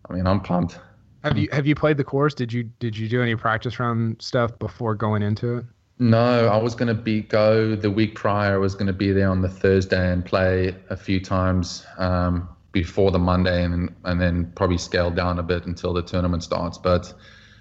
I 0.10 0.14
mean, 0.14 0.28
I'm 0.28 0.42
pumped. 0.42 0.80
Have 1.24 1.38
you 1.38 1.48
have 1.52 1.66
you 1.66 1.76
played 1.76 1.98
the 1.98 2.04
course? 2.04 2.34
Did 2.34 2.52
you 2.52 2.64
did 2.64 2.98
you 2.98 3.08
do 3.08 3.22
any 3.22 3.36
practice 3.36 3.80
round 3.80 4.22
stuff 4.22 4.58
before 4.60 4.94
going 4.94 5.24
into 5.24 5.58
it? 5.58 5.66
No, 6.00 6.48
I 6.48 6.58
was 6.58 6.76
going 6.76 6.90
to 6.90 7.02
be 7.02 7.22
go 7.22 7.76
the 7.76 7.90
week 7.90 8.16
prior. 8.16 8.56
I 8.56 8.58
was 8.58 8.76
going 8.76 8.88
to 8.88 8.94
be 8.94 9.12
there 9.14 9.30
on 9.30 9.42
the 9.42 9.48
Thursday 9.48 10.12
and 10.12 10.26
play 10.26 10.76
a 10.90 10.98
few 10.98 11.22
times 11.22 11.86
um, 11.98 12.50
before 12.74 13.12
the 13.12 13.20
Monday, 13.20 13.64
and 13.64 13.94
and 14.04 14.20
then 14.20 14.52
probably 14.56 14.78
scale 14.78 15.12
down 15.12 15.40
a 15.40 15.44
bit 15.44 15.66
until 15.66 15.94
the 15.94 16.02
tournament 16.02 16.44
starts. 16.44 16.78
But 16.78 17.14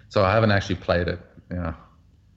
so 0.08 0.24
I 0.24 0.32
haven't 0.32 0.50
actually 0.50 0.76
played 0.76 1.06
it. 1.06 1.20
Yeah. 1.50 1.74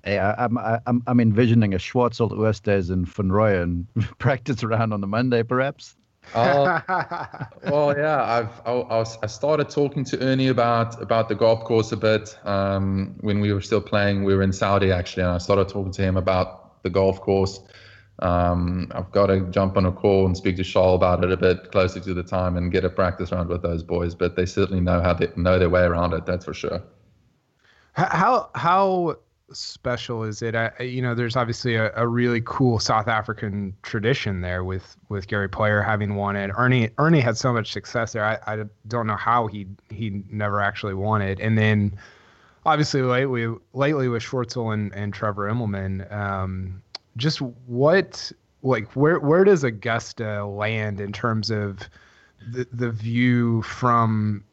Hey, 0.05 0.19
I, 0.19 0.45
am 0.45 0.57
I'm 0.85 1.01
I'm 1.07 1.19
envisioning 1.19 1.73
a 1.73 1.77
Schwartzel 1.77 2.31
Oosthuizen 2.31 2.91
and 2.91 3.07
Van 3.07 3.31
and 3.31 3.87
practice 4.19 4.63
around 4.63 4.93
on 4.93 5.01
the 5.01 5.07
Monday, 5.07 5.41
perhaps. 5.41 5.95
Oh, 6.35 6.81
well, 7.63 7.97
yeah. 7.97 8.23
I've 8.23 8.61
I, 8.65 8.71
I, 8.71 8.97
was, 8.97 9.17
I 9.23 9.27
started 9.27 9.69
talking 9.69 10.03
to 10.05 10.19
Ernie 10.21 10.47
about 10.47 11.01
about 11.01 11.27
the 11.27 11.33
golf 11.33 11.63
course 11.63 11.91
a 11.91 11.97
bit 11.97 12.37
um, 12.45 13.15
when 13.21 13.39
we 13.39 13.51
were 13.51 13.61
still 13.61 13.81
playing. 13.81 14.23
We 14.23 14.35
were 14.35 14.43
in 14.43 14.53
Saudi 14.53 14.91
actually, 14.91 15.23
and 15.23 15.31
I 15.31 15.39
started 15.39 15.69
talking 15.69 15.91
to 15.93 16.01
him 16.03 16.17
about 16.17 16.83
the 16.83 16.91
golf 16.91 17.19
course. 17.19 17.59
Um, 18.19 18.91
I've 18.93 19.11
got 19.11 19.27
to 19.27 19.41
jump 19.49 19.75
on 19.75 19.87
a 19.87 19.91
call 19.91 20.27
and 20.27 20.37
speak 20.37 20.55
to 20.57 20.63
Charl 20.63 20.93
about 20.93 21.23
it 21.23 21.31
a 21.31 21.37
bit 21.37 21.71
closer 21.71 21.99
to 21.99 22.13
the 22.13 22.23
time 22.23 22.57
and 22.57 22.71
get 22.71 22.85
a 22.85 22.89
practice 22.89 23.31
round 23.31 23.49
with 23.49 23.63
those 23.63 23.81
boys. 23.81 24.13
But 24.13 24.35
they 24.35 24.45
certainly 24.45 24.81
know 24.81 25.01
how 25.01 25.15
they 25.15 25.29
know 25.35 25.57
their 25.57 25.69
way 25.69 25.81
around 25.81 26.13
it. 26.13 26.27
That's 26.27 26.45
for 26.45 26.53
sure. 26.53 26.83
How 27.93 28.49
how 28.55 29.17
special 29.51 30.23
is 30.23 30.41
it? 30.41 30.55
I, 30.55 30.71
you 30.79 31.01
know, 31.01 31.15
there's 31.15 31.35
obviously 31.35 31.75
a, 31.75 31.91
a, 31.95 32.07
really 32.07 32.41
cool 32.45 32.79
South 32.79 33.07
African 33.07 33.75
tradition 33.83 34.41
there 34.41 34.63
with 34.63 34.97
with 35.09 35.27
Gary 35.27 35.49
Player 35.49 35.81
having 35.81 36.15
won 36.15 36.35
it. 36.35 36.51
Ernie 36.57 36.89
Ernie 36.97 37.19
had 37.19 37.37
so 37.37 37.53
much 37.53 37.71
success 37.71 38.13
there. 38.13 38.25
I, 38.25 38.39
I 38.47 38.63
don't 38.87 39.07
know 39.07 39.15
how 39.15 39.47
he 39.47 39.67
he 39.89 40.23
never 40.29 40.61
actually 40.61 40.95
won 40.95 41.21
it. 41.21 41.39
And 41.39 41.57
then 41.57 41.97
obviously 42.65 43.01
lately 43.01 43.53
lately 43.73 44.07
with 44.07 44.23
Schwartzel 44.23 44.73
and, 44.73 44.93
and 44.93 45.13
Trevor 45.13 45.49
Immelman, 45.49 46.11
um, 46.11 46.81
just 47.17 47.41
what 47.41 48.31
like 48.63 48.91
where 48.95 49.19
where 49.19 49.43
does 49.43 49.63
Augusta 49.63 50.45
land 50.45 50.99
in 50.99 51.13
terms 51.13 51.51
of 51.51 51.87
the 52.51 52.67
the 52.71 52.91
view 52.91 53.61
from 53.61 54.43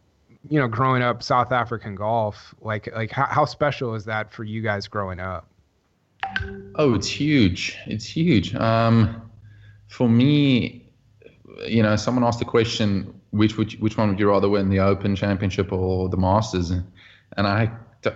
you 0.49 0.59
know, 0.59 0.69
growing 0.69 1.03
up 1.03 1.23
South 1.23 1.53
African 1.53 1.95
golf, 1.95 2.55
like 2.61 2.93
like 2.95 3.11
how, 3.11 3.27
how 3.27 3.45
special 3.45 3.95
is 3.95 4.05
that 4.07 4.33
for 4.33 4.45
you 4.45 4.63
guys 4.63 4.89
growing 4.89 5.21
up? 5.21 5.47
Oh, 6.77 6.95
it's 6.95 7.09
huge. 7.09 7.77
It's 7.87 8.05
huge. 8.05 8.55
Um, 8.55 9.31
for 9.89 10.09
me, 10.09 10.91
you 11.67 11.83
know, 11.83 11.97
someone 11.97 12.25
asked 12.25 12.39
the 12.39 12.45
question, 12.45 13.21
which 13.31 13.57
would 13.57 13.73
which 13.81 13.97
one 13.97 14.09
would 14.09 14.19
you 14.19 14.29
rather 14.29 14.49
win, 14.49 14.69
the 14.69 14.81
Open 14.81 15.15
Championship 15.15 15.73
or 15.73 16.09
the 16.09 16.17
Masters? 16.17 16.71
And 16.71 17.47
I 17.47 17.71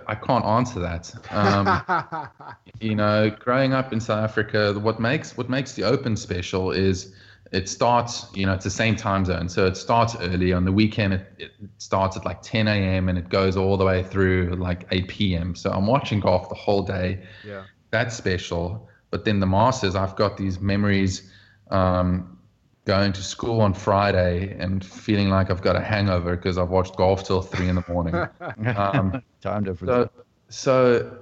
I 0.07 0.15
can't 0.15 0.45
answer 0.45 0.79
that. 0.79 1.13
Um, 1.31 2.27
you 2.81 2.95
know, 2.95 3.29
growing 3.29 3.73
up 3.73 3.93
in 3.93 3.99
South 3.99 4.23
Africa, 4.23 4.77
what 4.79 4.99
makes 4.99 5.37
what 5.37 5.49
makes 5.49 5.73
the 5.73 5.83
Open 5.83 6.17
special 6.17 6.71
is 6.71 7.13
it 7.51 7.69
starts, 7.69 8.25
you 8.33 8.45
know, 8.45 8.53
it's 8.53 8.63
the 8.63 8.69
same 8.69 8.95
time 8.95 9.25
zone. 9.25 9.49
So 9.49 9.65
it 9.65 9.77
starts 9.77 10.15
early. 10.15 10.53
On 10.53 10.65
the 10.65 10.71
weekend, 10.71 11.13
it, 11.13 11.27
it, 11.37 11.51
starts 11.77 12.17
at 12.17 12.25
like 12.25 12.41
10 12.41 12.67
a.m. 12.67 13.09
and 13.09 13.17
it 13.17 13.29
goes 13.29 13.55
all 13.55 13.77
the 13.77 13.85
way 13.85 14.03
through 14.03 14.55
like 14.57 14.85
8 14.91 15.07
p.m. 15.07 15.55
So 15.55 15.71
I'm 15.71 15.87
watching 15.87 16.19
golf 16.19 16.49
the 16.49 16.55
whole 16.55 16.83
day. 16.83 17.23
Yeah. 17.45 17.63
That's 17.91 18.15
special. 18.15 18.89
But 19.11 19.23
then 19.23 19.39
the 19.39 19.45
Masters, 19.45 19.95
I've 19.95 20.15
got 20.15 20.37
these 20.37 20.59
memories 20.59 21.31
um, 21.71 22.37
going 22.85 23.13
to 23.13 23.23
school 23.23 23.61
on 23.61 23.73
Friday 23.73 24.55
and 24.59 24.83
feeling 24.83 25.29
like 25.29 25.49
I've 25.49 25.61
got 25.61 25.75
a 25.75 25.81
hangover 25.81 26.35
because 26.35 26.57
I've 26.57 26.69
watched 26.69 26.97
golf 26.97 27.23
till 27.23 27.41
three 27.41 27.69
in 27.69 27.75
the 27.75 27.85
morning. 27.87 28.15
um, 28.75 29.21
time 29.41 29.63
difference. 29.63 30.09
So, 30.49 31.09
so 31.09 31.17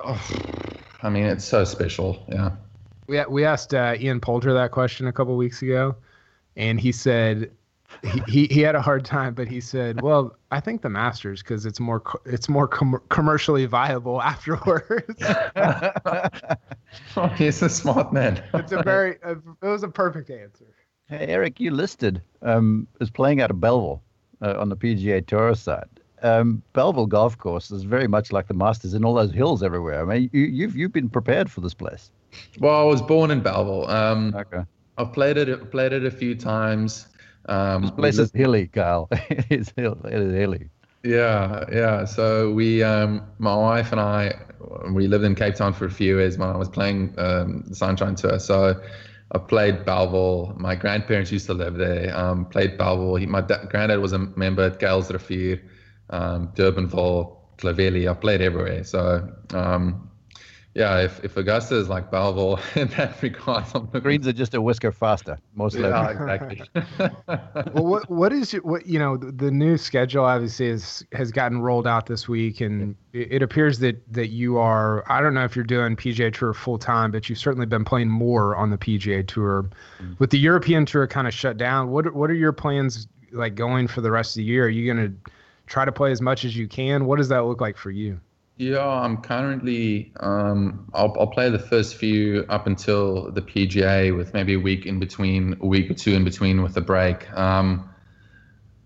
oh, 0.00 0.20
I 1.02 1.08
mean, 1.08 1.24
it's 1.24 1.44
so 1.44 1.64
special. 1.64 2.26
Yeah 2.28 2.56
we 3.06 3.22
we 3.28 3.44
asked 3.44 3.74
uh, 3.74 3.94
Ian 3.98 4.20
Poulter 4.20 4.52
that 4.54 4.70
question 4.70 5.06
a 5.06 5.12
couple 5.12 5.36
weeks 5.36 5.62
ago, 5.62 5.96
and 6.56 6.80
he 6.80 6.92
said 6.92 7.50
he, 8.02 8.22
he, 8.28 8.46
he 8.46 8.60
had 8.60 8.74
a 8.74 8.82
hard 8.82 9.04
time, 9.04 9.34
but 9.34 9.48
he 9.48 9.60
said, 9.60 10.00
"Well, 10.00 10.34
I 10.50 10.60
think 10.60 10.82
the 10.82 10.88
Masters 10.88 11.42
because 11.42 11.66
it's 11.66 11.80
more 11.80 12.02
it's 12.24 12.48
more 12.48 12.66
com- 12.66 13.02
commercially 13.08 13.66
viable 13.66 14.22
afterwards." 14.22 15.22
oh, 17.16 17.26
he's 17.36 17.62
a 17.62 17.68
smart 17.68 18.12
man. 18.12 18.42
it's 18.54 18.72
a 18.72 18.82
very 18.82 19.18
it 19.22 19.38
was 19.62 19.82
a 19.82 19.88
perfect 19.88 20.30
answer. 20.30 20.66
Hey, 21.08 21.26
Erik, 21.26 21.60
you 21.60 21.70
listed 21.70 22.22
um, 22.40 22.86
as 23.00 23.10
playing 23.10 23.40
out 23.40 23.50
of 23.50 23.60
Bellville 23.60 24.02
uh, 24.40 24.54
on 24.58 24.68
the 24.68 24.76
PGA 24.76 25.24
Tour 25.26 25.54
side. 25.54 25.88
Um, 26.22 26.62
Bellville 26.72 27.08
Golf 27.08 27.36
Course 27.36 27.70
is 27.70 27.82
very 27.82 28.06
much 28.06 28.30
like 28.32 28.46
the 28.46 28.54
Masters 28.54 28.94
in 28.94 29.04
all 29.04 29.14
those 29.14 29.32
hills 29.32 29.62
everywhere. 29.62 30.00
I 30.00 30.04
mean, 30.04 30.30
you, 30.32 30.42
you've 30.42 30.76
you've 30.76 30.92
been 30.92 31.08
prepared 31.08 31.50
for 31.50 31.60
this 31.60 31.74
place. 31.74 32.10
Well, 32.58 32.78
I 32.80 32.84
was 32.84 33.02
born 33.02 33.30
in 33.30 33.40
Bellville. 33.40 33.88
Um, 33.88 34.34
okay. 34.34 34.62
I've 34.98 35.12
played 35.12 35.36
it 35.36 35.70
played 35.70 35.92
it 35.92 36.04
a 36.04 36.10
few 36.10 36.34
times. 36.34 37.08
Um, 37.46 37.82
this 37.82 37.90
place 37.90 38.18
is 38.18 38.30
hilly, 38.34 38.68
Kyle. 38.68 39.08
it's 39.12 39.72
hill, 39.76 39.98
it 40.04 40.14
is 40.14 40.34
hilly. 40.34 40.70
Yeah, 41.04 41.64
yeah. 41.72 42.04
So 42.04 42.52
we, 42.52 42.82
um, 42.82 43.22
my 43.38 43.54
wife 43.56 43.90
and 43.90 44.00
I, 44.00 44.34
we 44.92 45.08
lived 45.08 45.24
in 45.24 45.34
Cape 45.34 45.56
Town 45.56 45.72
for 45.72 45.86
a 45.86 45.90
few 45.90 46.18
years 46.18 46.38
when 46.38 46.48
I 46.48 46.56
was 46.56 46.68
playing 46.68 47.14
um, 47.18 47.64
the 47.66 47.74
Sunshine 47.74 48.14
Tour. 48.14 48.38
So 48.38 48.80
I 49.32 49.38
played 49.38 49.84
Bellville. 49.84 50.54
My 50.58 50.76
grandparents 50.76 51.32
used 51.32 51.46
to 51.46 51.54
live 51.54 51.74
there. 51.74 52.16
Um, 52.16 52.44
played 52.46 52.78
Bellville. 52.78 53.16
He, 53.16 53.26
my 53.26 53.40
da- 53.40 53.64
granddad 53.64 53.98
was 53.98 54.12
a 54.12 54.18
member 54.18 54.62
at 54.62 54.78
Kuilsrivier, 54.78 55.60
um, 56.10 56.48
Durbanville, 56.54 57.36
Clovelly. 57.58 58.08
I 58.08 58.14
played 58.14 58.40
everywhere. 58.40 58.84
So 58.84 59.28
um, 59.54 60.08
yeah, 60.74 61.00
if, 61.00 61.22
if 61.22 61.36
Augusta 61.36 61.76
is 61.76 61.90
like 61.90 62.10
Bellville 62.10 62.58
in 62.76 62.88
that 62.88 63.20
regard, 63.22 63.66
the 63.92 64.00
greens 64.00 64.26
are 64.26 64.32
just 64.32 64.54
a 64.54 64.62
whisker 64.62 64.90
faster, 64.90 65.38
most 65.54 65.76
likely. 65.76 65.90
Yeah, 65.90 66.10
exactly. 66.10 66.62
well, 67.74 67.84
what 67.84 68.10
what 68.10 68.32
is 68.32 68.54
your, 68.54 68.62
what 68.62 68.86
you 68.86 68.98
know 68.98 69.18
the, 69.18 69.32
the 69.32 69.50
new 69.50 69.76
schedule 69.76 70.24
obviously 70.24 70.68
is 70.68 71.04
has 71.12 71.30
gotten 71.30 71.60
rolled 71.60 71.86
out 71.86 72.06
this 72.06 72.26
week, 72.26 72.62
and 72.62 72.96
it, 73.12 73.32
it, 73.32 73.42
appears 73.42 73.80
that 73.80 74.02
that 74.12 74.28
you 74.28 74.56
are 74.56 75.04
I 75.12 75.20
don't 75.20 75.34
know 75.34 75.44
if 75.44 75.54
you're 75.54 75.64
doing 75.64 75.94
PGA 75.94 76.32
Tour 76.32 76.54
full 76.54 76.78
time, 76.78 77.10
but 77.10 77.28
you've 77.28 77.38
certainly 77.38 77.66
been 77.66 77.84
playing 77.84 78.08
more 78.08 78.56
on 78.56 78.70
the 78.70 78.78
PGA 78.78 79.26
Tour. 79.26 79.64
Mm-hmm. 80.00 80.14
With 80.18 80.30
the 80.30 80.38
European 80.38 80.86
Tour 80.86 81.06
kind 81.06 81.26
of 81.26 81.34
shut 81.34 81.58
down, 81.58 81.90
what 81.90 82.14
what 82.14 82.30
are 82.30 82.34
your 82.34 82.52
plans 82.52 83.08
like 83.32 83.54
going 83.54 83.88
for 83.88 84.00
the 84.00 84.10
rest 84.10 84.32
of 84.32 84.36
the 84.36 84.44
year? 84.44 84.64
Are 84.64 84.70
you 84.70 84.92
going 84.92 85.06
to 85.06 85.30
try 85.66 85.84
to 85.84 85.92
play 85.92 86.12
as 86.12 86.22
much 86.22 86.46
as 86.46 86.56
you 86.56 86.66
can? 86.66 87.04
What 87.04 87.16
does 87.16 87.28
that 87.28 87.44
look 87.44 87.60
like 87.60 87.76
for 87.76 87.90
you? 87.90 88.18
Yeah, 88.56 88.86
I'm 88.86 89.16
currently. 89.18 90.12
Um, 90.20 90.88
I'll, 90.94 91.14
I'll 91.18 91.26
play 91.26 91.50
the 91.50 91.58
first 91.58 91.96
few 91.96 92.44
up 92.48 92.66
until 92.66 93.30
the 93.32 93.42
PGA 93.42 94.16
with 94.16 94.34
maybe 94.34 94.54
a 94.54 94.60
week 94.60 94.86
in 94.86 95.00
between, 95.00 95.56
a 95.60 95.66
week 95.66 95.90
or 95.90 95.94
two 95.94 96.12
in 96.12 96.22
between 96.24 96.62
with 96.62 96.76
a 96.76 96.80
break. 96.80 97.30
Um, 97.36 97.88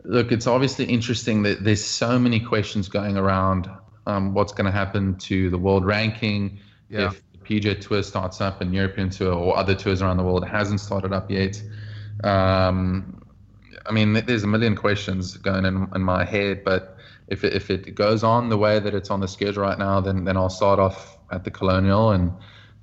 look, 0.04 0.30
it's 0.32 0.46
obviously 0.46 0.86
interesting 0.86 1.42
that 1.42 1.64
there's 1.64 1.84
so 1.84 2.18
many 2.18 2.40
questions 2.40 2.88
going 2.88 3.16
around 3.16 3.68
um, 4.06 4.34
what's 4.34 4.52
going 4.52 4.66
to 4.66 4.70
happen 4.72 5.16
to 5.18 5.50
the 5.50 5.58
world 5.58 5.84
ranking 5.84 6.60
Yeah. 6.88 7.08
if 7.08 7.22
the 7.32 7.38
PGA 7.38 7.80
Tour 7.80 8.02
starts 8.04 8.40
up 8.40 8.60
and 8.60 8.72
European 8.72 9.10
Tour 9.10 9.34
or 9.34 9.58
other 9.58 9.74
tours 9.74 10.00
around 10.00 10.16
the 10.18 10.22
world 10.22 10.46
hasn't 10.46 10.80
started 10.80 11.12
up 11.12 11.30
yet. 11.30 11.60
Um, 12.22 13.20
I 13.84 13.92
mean, 13.92 14.14
there's 14.14 14.44
a 14.44 14.48
million 14.48 14.76
questions 14.76 15.36
going 15.36 15.64
in, 15.64 15.88
in 15.94 16.02
my 16.02 16.24
head, 16.24 16.62
but 16.64 16.95
if 17.28 17.44
it, 17.44 17.54
if 17.54 17.70
it 17.70 17.94
goes 17.94 18.22
on 18.22 18.48
the 18.48 18.58
way 18.58 18.78
that 18.78 18.94
it's 18.94 19.10
on 19.10 19.20
the 19.20 19.28
schedule 19.28 19.62
right 19.62 19.78
now, 19.78 20.00
then 20.00 20.24
then 20.24 20.36
I'll 20.36 20.50
start 20.50 20.78
off 20.78 21.18
at 21.30 21.44
the 21.44 21.50
Colonial 21.50 22.10
and 22.10 22.32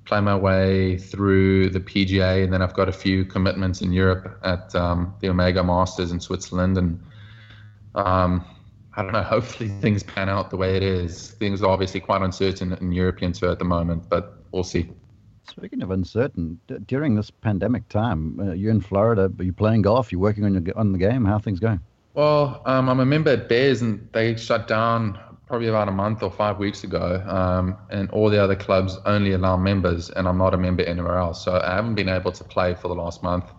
play 0.04 0.20
my 0.20 0.36
way 0.36 0.98
through 0.98 1.70
the 1.70 1.80
PGA, 1.80 2.44
and 2.44 2.52
then 2.52 2.60
I've 2.60 2.74
got 2.74 2.88
a 2.88 2.92
few 2.92 3.24
commitments 3.24 3.80
in 3.80 3.92
Europe 3.92 4.38
at 4.42 4.74
um, 4.74 5.14
the 5.20 5.28
Omega 5.28 5.64
Masters 5.64 6.12
in 6.12 6.20
Switzerland, 6.20 6.76
and 6.76 7.02
um, 7.94 8.44
I 8.94 9.02
don't 9.02 9.12
know. 9.12 9.22
Hopefully 9.36 9.68
things 9.80 10.02
pan 10.02 10.28
out 10.28 10.50
the 10.50 10.56
way 10.56 10.76
it 10.76 10.82
is. 10.82 11.30
Things 11.32 11.62
are 11.62 11.70
obviously 11.70 12.00
quite 12.00 12.22
uncertain 12.22 12.72
in 12.74 12.92
European 12.92 13.32
tour 13.32 13.50
at 13.50 13.58
the 13.58 13.64
moment, 13.64 14.08
but 14.08 14.44
we'll 14.52 14.62
see. 14.62 14.90
Speaking 15.46 15.82
of 15.82 15.90
uncertain, 15.90 16.58
d- 16.68 16.76
during 16.86 17.14
this 17.14 17.30
pandemic 17.30 17.88
time, 17.88 18.40
uh, 18.40 18.52
you're 18.52 18.70
in 18.70 18.80
Florida, 18.80 19.28
but 19.28 19.44
you're 19.44 19.52
playing 19.52 19.82
golf, 19.82 20.10
you're 20.10 20.20
working 20.20 20.44
on 20.44 20.54
your 20.54 20.78
on 20.78 20.92
the 20.92 20.98
game. 20.98 21.24
How 21.24 21.34
are 21.34 21.40
things 21.40 21.60
going? 21.60 21.80
Well, 22.14 22.62
um, 22.64 22.88
I'm 22.88 23.00
a 23.00 23.06
member 23.06 23.30
at 23.30 23.48
Bears, 23.48 23.82
and 23.82 24.08
they 24.12 24.36
shut 24.36 24.68
down 24.68 25.18
probably 25.46 25.68
about 25.68 25.88
a 25.88 25.92
month 25.92 26.22
or 26.22 26.30
five 26.30 26.58
weeks 26.58 26.84
ago. 26.84 27.22
Um, 27.26 27.76
and 27.90 28.10
all 28.10 28.30
the 28.30 28.42
other 28.42 28.56
clubs 28.56 28.96
only 29.04 29.32
allow 29.32 29.56
members, 29.56 30.10
and 30.10 30.26
I'm 30.26 30.38
not 30.38 30.54
a 30.54 30.56
member 30.56 30.84
anywhere 30.84 31.18
else. 31.18 31.44
So 31.44 31.60
I 31.60 31.74
haven't 31.74 31.96
been 31.96 32.08
able 32.08 32.32
to 32.32 32.44
play 32.44 32.74
for 32.74 32.88
the 32.88 32.94
last 32.94 33.22
month, 33.22 33.52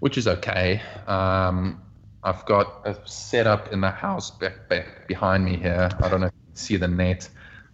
which 0.00 0.16
is 0.16 0.26
okay. 0.28 0.80
Um, 1.06 1.82
I've 2.22 2.44
got 2.46 2.82
a 2.84 2.96
setup 3.04 3.72
in 3.72 3.80
the 3.80 3.90
house 3.90 4.30
back, 4.30 4.68
back 4.68 5.06
behind 5.06 5.44
me 5.44 5.56
here. 5.56 5.88
I 6.00 6.08
don't 6.08 6.20
know 6.20 6.26
if 6.26 6.32
you 6.32 6.52
can 6.52 6.56
see 6.56 6.76
the 6.76 6.88
net. 6.88 7.28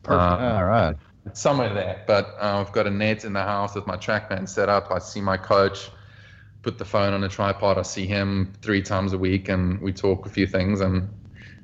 Um, 0.06 0.18
All 0.18 0.64
right. 0.64 0.96
it's 1.26 1.40
somewhere 1.40 1.72
there. 1.72 2.02
But 2.06 2.34
uh, 2.40 2.60
I've 2.60 2.72
got 2.72 2.86
a 2.86 2.90
net 2.90 3.24
in 3.24 3.32
the 3.32 3.42
house 3.42 3.74
with 3.74 3.86
my 3.86 3.96
TrackMan 3.96 4.48
set 4.48 4.68
up. 4.68 4.90
I 4.90 4.98
see 4.98 5.20
my 5.20 5.36
coach, 5.36 5.90
put 6.64 6.78
the 6.78 6.84
phone 6.84 7.12
on 7.12 7.22
a 7.22 7.28
tripod. 7.28 7.78
I 7.78 7.82
see 7.82 8.06
him 8.06 8.52
three 8.62 8.82
times 8.82 9.12
a 9.12 9.18
week, 9.18 9.48
and 9.48 9.80
we 9.80 9.92
talk 9.92 10.26
a 10.26 10.30
few 10.30 10.46
things, 10.46 10.80
and 10.80 11.08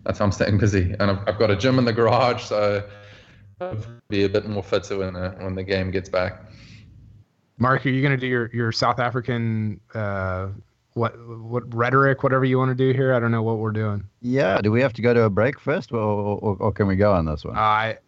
that's 0.04 0.18
how 0.18 0.26
I'm 0.26 0.32
staying 0.32 0.58
busy. 0.58 0.94
And 1.00 1.10
I've, 1.10 1.18
I've 1.26 1.38
got 1.38 1.50
a 1.50 1.56
gym 1.56 1.78
in 1.78 1.86
the 1.86 1.92
garage, 1.92 2.44
so 2.44 2.86
I'll 3.60 3.76
be 4.08 4.24
a 4.24 4.28
bit 4.28 4.46
more 4.46 4.62
fitter 4.62 4.98
when 4.98 5.14
the, 5.14 5.30
when 5.38 5.54
the 5.54 5.64
game 5.64 5.90
gets 5.90 6.08
back. 6.08 6.44
Mark, 7.58 7.84
are 7.84 7.90
you 7.90 8.00
going 8.02 8.14
to 8.14 8.20
do 8.20 8.26
your, 8.26 8.50
your 8.52 8.72
South 8.72 9.00
African 9.00 9.80
uh, 9.94 10.48
what 10.94 11.14
what 11.38 11.74
rhetoric, 11.74 12.22
whatever 12.22 12.44
you 12.44 12.58
want 12.58 12.70
to 12.70 12.74
do 12.74 12.92
here? 12.92 13.14
I 13.14 13.20
don't 13.20 13.30
know 13.30 13.42
what 13.42 13.58
we're 13.58 13.70
doing. 13.70 14.04
Yeah. 14.20 14.60
Do 14.60 14.72
we 14.72 14.80
have 14.80 14.92
to 14.94 15.02
go 15.02 15.14
to 15.14 15.22
a 15.22 15.30
break 15.30 15.60
first, 15.60 15.92
or, 15.92 15.98
or, 15.98 16.56
or 16.58 16.72
can 16.72 16.86
we 16.86 16.96
go 16.96 17.12
on 17.12 17.26
this 17.26 17.44
one? 17.44 17.56
I 17.56 17.98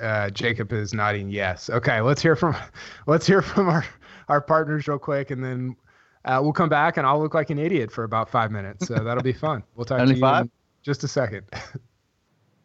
uh, 0.00 0.30
Jacob 0.30 0.72
is 0.72 0.94
nodding 0.94 1.28
yes. 1.30 1.70
Okay, 1.70 2.00
let's 2.00 2.22
hear 2.22 2.36
from 2.36 2.56
let's 3.06 3.26
hear 3.26 3.42
from 3.42 3.68
our 3.68 3.84
our 4.28 4.40
partners 4.40 4.86
real 4.86 4.98
quick, 4.98 5.30
and 5.30 5.42
then 5.42 5.76
uh, 6.24 6.40
we'll 6.42 6.52
come 6.52 6.68
back, 6.68 6.96
and 6.96 7.06
I'll 7.06 7.20
look 7.20 7.34
like 7.34 7.50
an 7.50 7.58
idiot 7.58 7.90
for 7.90 8.04
about 8.04 8.28
five 8.28 8.50
minutes. 8.50 8.86
So 8.86 8.94
that'll 8.94 9.22
be 9.22 9.32
fun. 9.32 9.62
We'll 9.74 9.84
talk 9.84 10.06
to 10.06 10.14
you 10.14 10.26
in 10.26 10.50
just 10.82 11.04
a 11.04 11.08
second. 11.08 11.46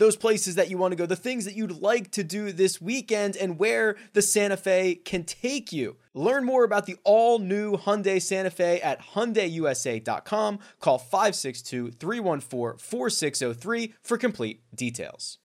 those 0.00 0.16
places 0.16 0.54
that 0.54 0.70
you 0.70 0.78
want 0.78 0.92
to 0.92 0.96
go, 0.96 1.04
the 1.04 1.14
things 1.14 1.44
that 1.44 1.54
you'd 1.54 1.80
like 1.80 2.10
to 2.10 2.24
do 2.24 2.52
this 2.52 2.80
weekend, 2.80 3.36
and 3.36 3.58
where 3.58 3.96
the 4.14 4.22
Santa 4.22 4.56
Fe 4.56 4.94
can 4.94 5.24
take 5.24 5.72
you. 5.72 5.96
Learn 6.14 6.44
more 6.44 6.64
about 6.64 6.86
the 6.86 6.96
all 7.04 7.38
new 7.38 7.76
Hyundai 7.76 8.20
Santa 8.20 8.50
Fe 8.50 8.80
at 8.80 9.00
HyundaiUSA.com. 9.12 10.58
Call 10.80 10.98
562 10.98 11.90
314 11.90 12.78
4603 12.78 13.94
for 14.02 14.16
complete 14.16 14.62
details. 14.74 15.38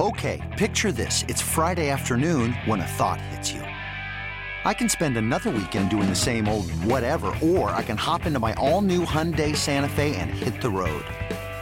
Okay, 0.00 0.54
picture 0.56 0.90
this. 0.90 1.24
It's 1.28 1.42
Friday 1.42 1.90
afternoon 1.90 2.54
when 2.64 2.80
a 2.80 2.86
thought 2.86 3.20
hits 3.20 3.52
you. 3.52 3.60
I 4.64 4.72
can 4.72 4.88
spend 4.88 5.16
another 5.18 5.50
weekend 5.50 5.90
doing 5.90 6.08
the 6.08 6.16
same 6.16 6.48
old 6.48 6.70
whatever, 6.84 7.34
or 7.42 7.70
I 7.70 7.82
can 7.82 7.98
hop 7.98 8.24
into 8.24 8.38
my 8.38 8.54
all 8.54 8.80
new 8.80 9.04
Hyundai 9.04 9.54
Santa 9.54 9.88
Fe 9.88 10.16
and 10.16 10.30
hit 10.30 10.62
the 10.62 10.70
road. 10.70 11.04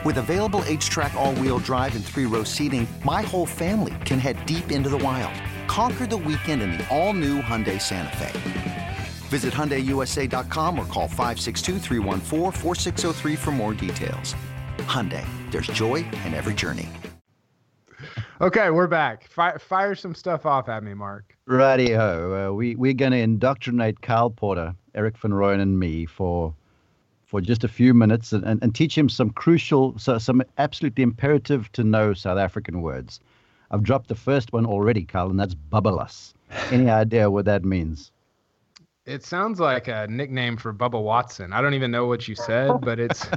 With 0.07 0.17
available 0.19 0.61
HTRAC, 0.61 1.15
all 1.15 1.35
wheel 1.35 1.59
drive, 1.59 1.97
and 1.97 2.05
three 2.05 2.27
row 2.27 2.45
seating, 2.45 2.87
my 3.05 3.23
whole 3.23 3.45
family 3.45 3.97
can 4.05 4.21
head 4.21 4.47
deep 4.47 4.71
into 4.71 4.89
the 4.89 4.99
wild. 4.99 5.35
Conquer 5.67 6.07
the 6.07 6.17
weekend 6.17 6.63
in 6.63 6.79
the 6.79 6.89
all 6.97 7.13
new 7.13 7.43
Hyundai 7.43 7.83
Santa 7.83 8.17
Fe. 8.17 8.99
Visit 9.31 9.53
HyundaiUSA.com 9.53 10.79
or 10.79 10.85
call 10.85 11.09
562-314-4603 11.09 13.37
for 13.37 13.51
more 13.51 13.75
details. 13.75 14.37
Hyundai, 14.79 15.27
there's 15.51 15.67
joy 15.67 16.07
in 16.25 16.35
every 16.35 16.55
journey. 16.55 16.89
okay, 18.41 18.71
we're 18.71 18.87
back. 18.87 19.29
Fire, 19.29 19.59
fire 19.59 19.97
some 19.97 20.15
stuff 20.15 20.47
off 20.47 20.69
at 20.69 20.85
me, 20.85 20.95
Mark. 20.95 21.37
Righty-ho. 21.47 22.51
Uh, 22.51 22.53
we, 22.55 22.77
we're 22.77 22.93
going 22.93 23.11
to 23.11 23.19
indoctrinate 23.19 24.03
Kyle 24.03 24.31
Porter, 24.31 24.77
Erik 24.95 25.19
Van 25.19 25.33
Rooyen, 25.33 25.61
and 25.61 25.81
me 25.81 26.07
for 26.07 26.55
for 27.27 27.41
just 27.41 27.65
a 27.65 27.69
few 27.69 27.93
minutes 27.93 28.33
and, 28.33 28.45
and, 28.45 28.63
and 28.63 28.75
teach 28.75 28.97
him 28.97 29.09
some 29.09 29.31
crucial, 29.31 29.99
so, 29.99 30.17
some 30.17 30.43
absolutely 30.59 31.03
imperative 31.03 31.71
to 31.73 31.85
know 31.85 32.15
South 32.15 32.39
African 32.39 32.83
words. 32.83 33.21
I've 33.71 33.83
dropped 33.83 34.09
the 34.09 34.15
first 34.15 34.53
one 34.53 34.65
already, 34.65 35.05
Kyle, 35.05 35.29
and 35.29 35.39
that's 35.39 35.55
babalas. 35.55 36.35
Any 36.71 36.89
idea 37.03 37.31
what 37.31 37.45
that 37.47 37.65
means? 37.65 38.13
It 39.05 39.25
sounds 39.25 39.61
like 39.61 39.89
a 39.89 40.07
nickname 40.09 40.57
for 40.57 40.73
Bubba 40.73 41.03
Watson. 41.03 41.53
I 41.53 41.61
don't 41.61 41.75
even 41.75 41.91
know 41.91 42.07
what 42.07 42.27
you 42.27 42.35
said, 42.35 42.81
but 42.81 42.99
it's 42.99 43.29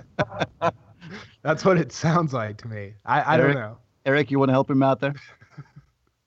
that's 1.42 1.66
what 1.66 1.78
it 1.78 1.92
sounds 1.92 2.34
like 2.34 2.58
to 2.58 2.68
me. 2.68 2.94
I, 3.06 3.36
I 3.36 3.38
don't 3.38 3.54
know. 3.54 3.78
Erik, 4.06 4.32
you 4.32 4.40
want 4.40 4.50
to 4.50 4.54
help 4.54 4.70
him 4.70 4.82
out 4.82 5.00
there? 5.00 5.14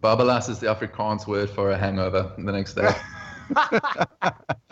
Babalas 0.02 0.48
is 0.48 0.58
the 0.58 0.66
Afrikaans 0.66 1.26
word 1.26 1.48
for 1.48 1.70
a 1.70 1.78
hangover 1.78 2.32
the 2.36 2.52
next 2.52 2.74
day. 2.74 2.88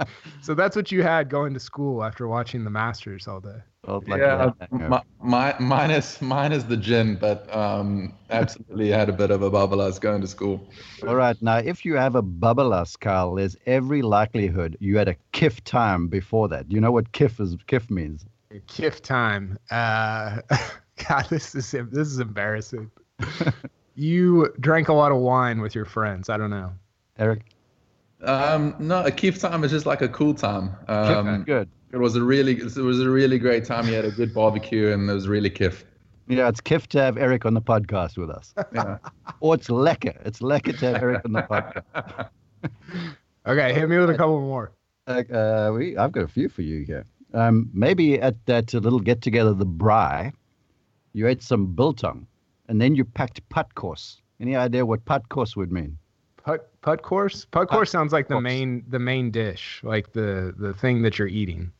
So 0.42 0.54
that's 0.54 0.74
what 0.74 0.90
you 0.90 1.02
had 1.02 1.28
going 1.28 1.54
to 1.54 1.60
school 1.60 2.02
after 2.02 2.26
watching 2.26 2.64
the 2.64 2.70
Masters 2.70 3.28
all 3.28 3.40
day. 3.40 3.58
Felt 3.84 4.08
like 4.08 4.20
yeah, 4.20 4.46
you 4.46 4.54
had 4.80 4.88
my, 4.88 5.02
my, 5.22 5.58
mine 5.58 5.90
is 5.90 6.20
mine 6.20 6.52
is 6.52 6.64
the 6.64 6.76
gin, 6.76 7.16
but 7.16 7.54
um, 7.54 8.14
absolutely 8.30 8.88
had 8.88 9.08
a 9.08 9.12
bit 9.12 9.30
of 9.30 9.42
a 9.42 9.50
babalas 9.50 10.00
going 10.00 10.20
to 10.22 10.26
school. 10.26 10.66
All 11.06 11.14
right. 11.14 11.40
Now, 11.40 11.58
if 11.58 11.84
you 11.84 11.94
have 11.94 12.14
a 12.14 12.22
babalas, 12.22 12.98
Kyle, 12.98 13.34
there's 13.34 13.56
every 13.66 14.02
likelihood 14.02 14.76
you 14.80 14.98
had 14.98 15.08
a 15.08 15.16
kiff 15.32 15.62
time 15.64 16.08
before 16.08 16.48
that. 16.48 16.70
You 16.70 16.80
know 16.80 16.92
what 16.92 17.12
kiff 17.12 17.40
is? 17.40 17.56
Kiff 17.68 17.90
means. 17.90 18.24
Kiff 18.66 19.00
time. 19.00 19.58
Uh, 19.70 20.40
God, 21.08 21.26
this 21.30 21.54
is 21.54 21.70
this 21.70 22.08
is 22.08 22.18
embarrassing. 22.18 22.90
you 23.94 24.52
drank 24.60 24.88
a 24.88 24.94
lot 24.94 25.12
of 25.12 25.18
wine 25.18 25.60
with 25.60 25.74
your 25.74 25.84
friends. 25.84 26.28
I 26.28 26.36
don't 26.36 26.50
know. 26.50 26.72
Erik. 27.18 27.44
Um, 28.22 28.74
no, 28.78 29.04
a 29.04 29.10
kiff 29.10 29.40
time 29.40 29.64
is 29.64 29.70
just 29.70 29.86
like 29.86 30.02
a 30.02 30.08
cool 30.08 30.34
time. 30.34 30.74
Um, 30.88 31.44
Good. 31.44 31.68
It 31.92 31.96
was 31.96 32.14
a 32.16 32.22
really 32.22 32.52
it 32.52 32.76
was 32.76 33.00
a 33.00 33.10
really 33.10 33.38
great 33.38 33.64
time. 33.64 33.88
You 33.88 33.94
had 33.94 34.04
a 34.04 34.12
good 34.12 34.32
barbecue 34.32 34.92
and 34.92 35.08
it 35.08 35.12
was 35.12 35.26
really 35.26 35.50
kiff. 35.50 35.84
Yeah, 36.28 36.48
it's 36.48 36.60
kiff 36.60 36.86
to 36.88 37.00
have 37.00 37.18
Erik 37.18 37.44
on 37.44 37.54
the 37.54 37.62
podcast 37.62 38.16
with 38.16 38.30
us. 38.30 38.54
Yeah. 38.72 38.98
or 39.40 39.54
it's 39.54 39.66
lekker. 39.66 40.14
It's 40.24 40.38
lekker 40.38 40.78
to 40.78 40.86
have 40.86 41.02
Erik 41.02 41.24
on 41.24 41.32
the 41.32 41.42
podcast. 41.42 42.28
Okay, 43.46 43.72
hit 43.72 43.88
me 43.88 43.96
with 43.96 44.10
a 44.10 44.16
couple 44.16 44.38
more. 44.38 44.70
Uh, 45.06 45.22
uh, 45.32 45.72
we, 45.74 45.96
I've 45.96 46.12
got 46.12 46.24
a 46.24 46.28
few 46.28 46.50
for 46.50 46.60
you 46.60 46.84
here. 46.84 47.06
Um, 47.32 47.70
maybe 47.72 48.20
at 48.20 48.44
that 48.46 48.74
little 48.74 49.00
get 49.00 49.22
together, 49.22 49.54
the 49.54 49.66
braai, 49.66 50.32
you 51.14 51.26
ate 51.26 51.42
some 51.42 51.74
biltong, 51.74 52.26
and 52.68 52.80
then 52.80 52.94
you 52.94 53.04
packed 53.04 53.40
padkos. 53.48 54.18
Any 54.40 54.56
idea 54.56 54.84
what 54.84 55.04
padkos 55.06 55.56
would 55.56 55.72
mean? 55.72 55.96
Putt 56.44 56.68
putt 56.82 57.02
course. 57.02 57.44
Putt 57.44 57.68
Putt 57.68 57.70
course 57.70 57.90
sounds 57.90 58.12
like 58.12 58.28
the 58.28 58.34
course. 58.34 58.42
main 58.42 58.84
the 58.88 58.98
main 58.98 59.30
dish, 59.30 59.80
like 59.82 60.12
the 60.12 60.54
the 60.56 60.74
thing 60.74 61.02
that 61.02 61.18
you're 61.18 61.28
eating. 61.28 61.72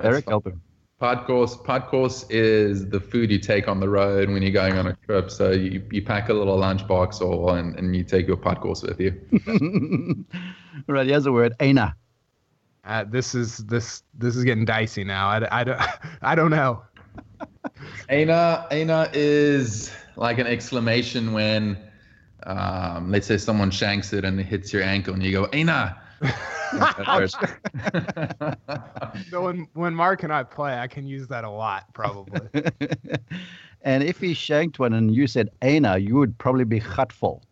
Erik, 0.00 0.28
help 0.28 0.46
him. 0.46 0.60
Padkos, 1.00 1.62
pod 1.64 1.86
course 1.86 2.24
is 2.30 2.88
the 2.88 3.00
food 3.00 3.28
you 3.28 3.38
take 3.40 3.66
on 3.66 3.80
the 3.80 3.88
road 3.88 4.30
when 4.30 4.40
you're 4.40 4.52
going 4.52 4.78
on 4.78 4.86
a 4.86 4.96
trip. 5.04 5.32
So 5.32 5.50
you, 5.50 5.82
you 5.90 6.00
pack 6.00 6.28
a 6.28 6.32
little 6.32 6.56
lunchbox 6.56 7.20
or 7.20 7.58
and, 7.58 7.76
and 7.76 7.96
you 7.96 8.04
take 8.04 8.28
your 8.28 8.36
padkos 8.36 8.86
with 8.86 9.00
you. 9.00 10.24
right, 10.86 11.04
here's 11.04 11.26
a 11.26 11.32
word, 11.32 11.58
Eina. 11.58 11.94
Uh, 12.84 13.02
this 13.02 13.34
is 13.34 13.58
this 13.58 14.04
this 14.14 14.36
is 14.36 14.44
getting 14.44 14.64
dicey 14.64 15.02
now. 15.02 15.26
I, 15.26 15.60
I 15.60 15.64
don't 15.64 15.80
I 16.22 16.36
don't 16.36 16.50
know. 16.52 16.84
Eina, 18.08 18.70
Eina 18.70 19.10
is 19.12 19.92
like 20.14 20.38
an 20.38 20.46
exclamation 20.46 21.32
when 21.32 21.76
um, 22.46 23.10
let's 23.10 23.26
say 23.26 23.38
someone 23.38 23.70
shanks 23.70 24.12
it 24.12 24.24
and 24.24 24.38
it 24.40 24.46
hits 24.46 24.72
your 24.72 24.82
ankle 24.82 25.14
and 25.14 25.22
you 25.22 25.32
go, 25.32 25.46
Eina. 25.48 25.96
so 29.30 29.42
when 29.44 29.66
when 29.74 29.94
Mark 29.94 30.22
and 30.22 30.32
I 30.32 30.42
play, 30.42 30.78
I 30.78 30.86
can 30.86 31.06
use 31.06 31.26
that 31.28 31.44
a 31.44 31.50
lot, 31.50 31.92
probably. 31.92 32.40
and 33.82 34.02
if 34.02 34.20
he 34.20 34.34
shanked 34.34 34.78
one 34.78 34.92
and 34.92 35.14
you 35.14 35.26
said 35.26 35.50
Eina, 35.62 36.02
you 36.06 36.16
would 36.16 36.36
probably 36.38 36.64
be 36.64 36.80
hutful. 36.80 37.42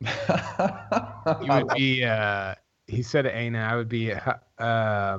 you 0.00 1.52
would 1.52 1.68
be. 1.74 2.04
Uh, 2.04 2.54
he 2.86 3.02
said 3.02 3.24
Eina. 3.26 3.68
I 3.68 3.76
would 3.76 3.88
be. 3.88 4.12
Uh, 4.58 5.18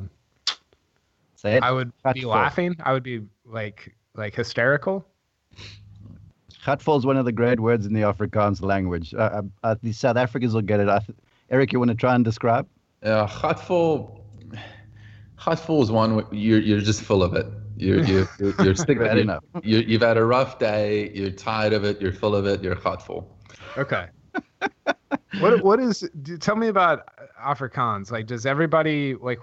Say 1.35 1.57
it. 1.57 1.63
I 1.63 1.71
would 1.71 1.91
be 2.13 2.25
laughing. 2.25 2.75
I 2.83 2.93
would 2.93 3.03
be 3.03 3.23
like 3.45 3.95
like 4.15 4.35
hysterical. 4.35 5.05
Gatvol 6.65 6.99
is 6.99 7.05
one 7.05 7.17
of 7.17 7.25
the 7.25 7.31
great 7.31 7.59
words 7.59 7.85
in 7.85 7.93
the 7.93 8.01
Afrikaans 8.01 8.61
language. 8.61 9.13
Uh, 9.13 9.41
uh, 9.63 9.75
the 9.81 9.91
South 9.91 10.17
Africans 10.17 10.53
will 10.53 10.61
get 10.61 10.79
it. 10.79 10.85
Th- 10.85 11.17
Erik, 11.49 11.73
you 11.73 11.79
want 11.79 11.89
to 11.89 11.95
try 11.95 12.13
and 12.13 12.23
describe? 12.23 12.67
Uh, 13.01 13.27
gatvol, 13.27 14.21
gatvol 15.39 15.81
is 15.81 15.91
one 15.91 16.23
you're 16.31 16.59
you're 16.59 16.79
just 16.79 17.01
full 17.01 17.23
of 17.23 17.33
it. 17.33 17.47
You're 17.77 18.03
you're 18.03 18.29
you're, 18.39 18.53
you're 18.63 18.75
sick 18.87 18.99
of 18.99 19.17
it. 19.17 19.27
You, 19.63 19.79
you've 19.79 20.03
had 20.03 20.17
a 20.17 20.23
rough 20.23 20.59
day. 20.59 21.11
You're 21.15 21.31
tired 21.31 21.73
of 21.73 21.83
it. 21.83 21.99
You're 21.99 22.13
full 22.13 22.35
of 22.35 22.45
it. 22.45 22.61
You're 22.61 22.75
gatvol. 22.75 23.25
Okay. 23.77 24.07
what 25.39 25.63
what 25.63 25.79
is? 25.79 26.07
Tell 26.39 26.55
me 26.55 26.67
about 26.67 27.07
Afrikaans. 27.43 28.11
Like, 28.11 28.27
does 28.27 28.45
everybody 28.45 29.15
like? 29.15 29.39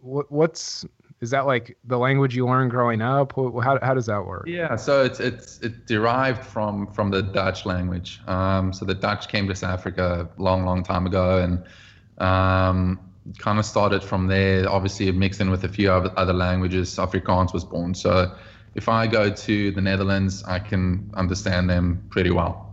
What 0.00 0.30
what's 0.32 0.86
is 1.22 1.30
that 1.30 1.46
like 1.46 1.78
the 1.84 1.96
language 1.96 2.34
you 2.34 2.46
learned 2.46 2.72
growing 2.72 3.00
up? 3.00 3.32
How, 3.36 3.78
how 3.80 3.94
does 3.94 4.06
that 4.06 4.26
work? 4.26 4.44
Yeah, 4.48 4.74
so 4.74 5.04
it's 5.04 5.20
it's 5.20 5.60
it 5.60 5.86
derived 5.86 6.44
from 6.44 6.88
from 6.88 7.10
the 7.10 7.22
Dutch 7.22 7.64
language. 7.64 8.20
Um, 8.26 8.72
so 8.72 8.84
the 8.84 8.94
Dutch 8.94 9.28
came 9.28 9.46
to 9.46 9.54
South 9.54 9.78
Africa 9.78 10.28
a 10.36 10.42
long, 10.42 10.64
long 10.64 10.82
time 10.82 11.06
ago, 11.06 11.38
and 11.38 11.64
um, 12.18 12.98
kind 13.38 13.60
of 13.60 13.64
started 13.64 14.02
from 14.02 14.26
there. 14.26 14.68
Obviously, 14.68 15.12
mixed 15.12 15.40
in 15.40 15.48
with 15.48 15.62
a 15.62 15.68
few 15.68 15.92
other 15.92 16.32
languages. 16.32 16.96
Afrikaans 16.96 17.54
was 17.54 17.64
born. 17.64 17.94
So 17.94 18.36
if 18.74 18.88
I 18.88 19.06
go 19.06 19.30
to 19.30 19.70
the 19.70 19.80
Netherlands, 19.80 20.42
I 20.42 20.58
can 20.58 21.08
understand 21.14 21.70
them 21.70 22.04
pretty 22.10 22.32
well. 22.32 22.71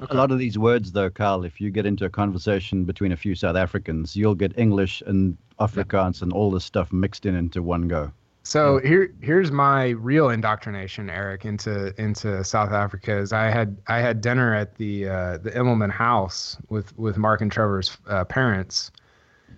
Okay. 0.00 0.14
A 0.14 0.16
lot 0.16 0.30
of 0.30 0.38
these 0.38 0.56
words, 0.56 0.92
though, 0.92 1.10
Kyle, 1.10 1.42
if 1.44 1.60
you 1.60 1.70
get 1.70 1.84
into 1.84 2.04
a 2.04 2.10
conversation 2.10 2.84
between 2.84 3.12
a 3.12 3.16
few 3.16 3.34
South 3.34 3.56
Africans, 3.56 4.14
you'll 4.14 4.34
get 4.34 4.56
English 4.56 5.02
and 5.06 5.36
Afrikaans 5.58 6.20
yeah. 6.20 6.24
and 6.24 6.32
all 6.32 6.50
this 6.50 6.64
stuff 6.64 6.92
mixed 6.92 7.26
in 7.26 7.34
into 7.34 7.62
one 7.62 7.88
go. 7.88 8.12
So 8.44 8.78
here, 8.78 9.12
here's 9.20 9.50
my 9.50 9.88
real 9.90 10.30
indoctrination, 10.30 11.10
Erik, 11.10 11.44
into 11.44 11.92
into 12.00 12.42
South 12.44 12.70
Africa. 12.70 13.18
Is 13.18 13.32
I 13.32 13.50
had 13.50 13.76
I 13.88 13.98
had 13.98 14.20
dinner 14.20 14.54
at 14.54 14.76
the 14.76 15.08
uh, 15.08 15.38
the 15.38 15.50
Immelman 15.50 15.90
house 15.90 16.56
with 16.68 16.96
with 16.96 17.18
Mark 17.18 17.42
and 17.42 17.52
Trevor's 17.52 17.98
uh, 18.06 18.24
parents, 18.24 18.90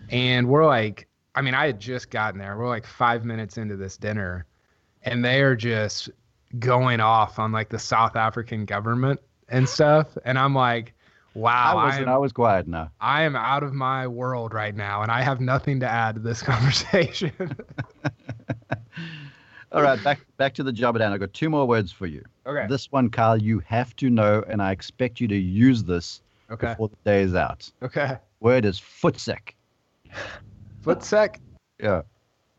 and 0.08 0.48
we're 0.48 0.66
like, 0.66 1.06
I 1.34 1.42
mean, 1.42 1.54
I 1.54 1.66
had 1.66 1.78
just 1.78 2.10
gotten 2.10 2.40
there. 2.40 2.56
We're 2.56 2.68
like 2.68 2.86
five 2.86 3.24
minutes 3.24 3.58
into 3.58 3.76
this 3.76 3.96
dinner, 3.96 4.46
and 5.02 5.24
they 5.24 5.42
are 5.42 5.54
just 5.54 6.10
going 6.58 6.98
off 6.98 7.38
on 7.38 7.52
like 7.52 7.68
the 7.68 7.78
South 7.78 8.16
African 8.16 8.64
government 8.64 9.20
and 9.50 9.68
stuff. 9.68 10.16
And 10.24 10.38
I'm 10.38 10.54
like, 10.54 10.94
wow. 11.34 11.76
I 11.76 11.96
am, 11.96 12.08
I 12.08 12.16
was 12.16 12.32
quiet 12.32 12.66
now. 12.66 12.90
I 13.00 13.22
am 13.22 13.36
out 13.36 13.62
of 13.62 13.74
my 13.74 14.06
world 14.06 14.54
right 14.54 14.74
now, 14.74 15.02
and 15.02 15.10
I 15.10 15.22
have 15.22 15.40
nothing 15.40 15.80
to 15.80 15.88
add 15.88 16.14
to 16.16 16.20
this 16.20 16.42
conversation. 16.50 17.32
All 19.72 19.82
right, 19.82 20.02
back 20.02 20.18
back 20.36 20.52
to 20.54 20.64
the 20.64 20.72
job 20.72 20.96
at 20.96 21.02
hand. 21.02 21.14
I've 21.14 21.20
got 21.20 21.32
two 21.32 21.48
more 21.48 21.66
words 21.66 21.92
for 21.92 22.06
you. 22.06 22.24
Okay. 22.44 22.66
This 22.68 22.90
one, 22.90 23.08
Kyle, 23.08 23.40
you 23.40 23.60
have 23.60 23.94
to 23.96 24.10
know, 24.10 24.44
and 24.48 24.60
I 24.60 24.72
expect 24.72 25.20
you 25.20 25.28
to 25.28 25.36
use 25.36 25.84
this 25.84 26.22
okay. 26.50 26.68
before 26.68 26.88
the 26.88 26.96
day 27.04 27.22
is 27.22 27.36
out. 27.36 27.70
Okay. 27.80 28.16
Word 28.40 28.64
is 28.64 28.80
voetsek. 28.80 29.54
Voetsek? 30.82 31.36
yeah. 31.78 32.02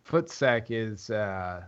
Voetsek 0.08 0.68
is 0.70 1.10
uh, 1.10 1.64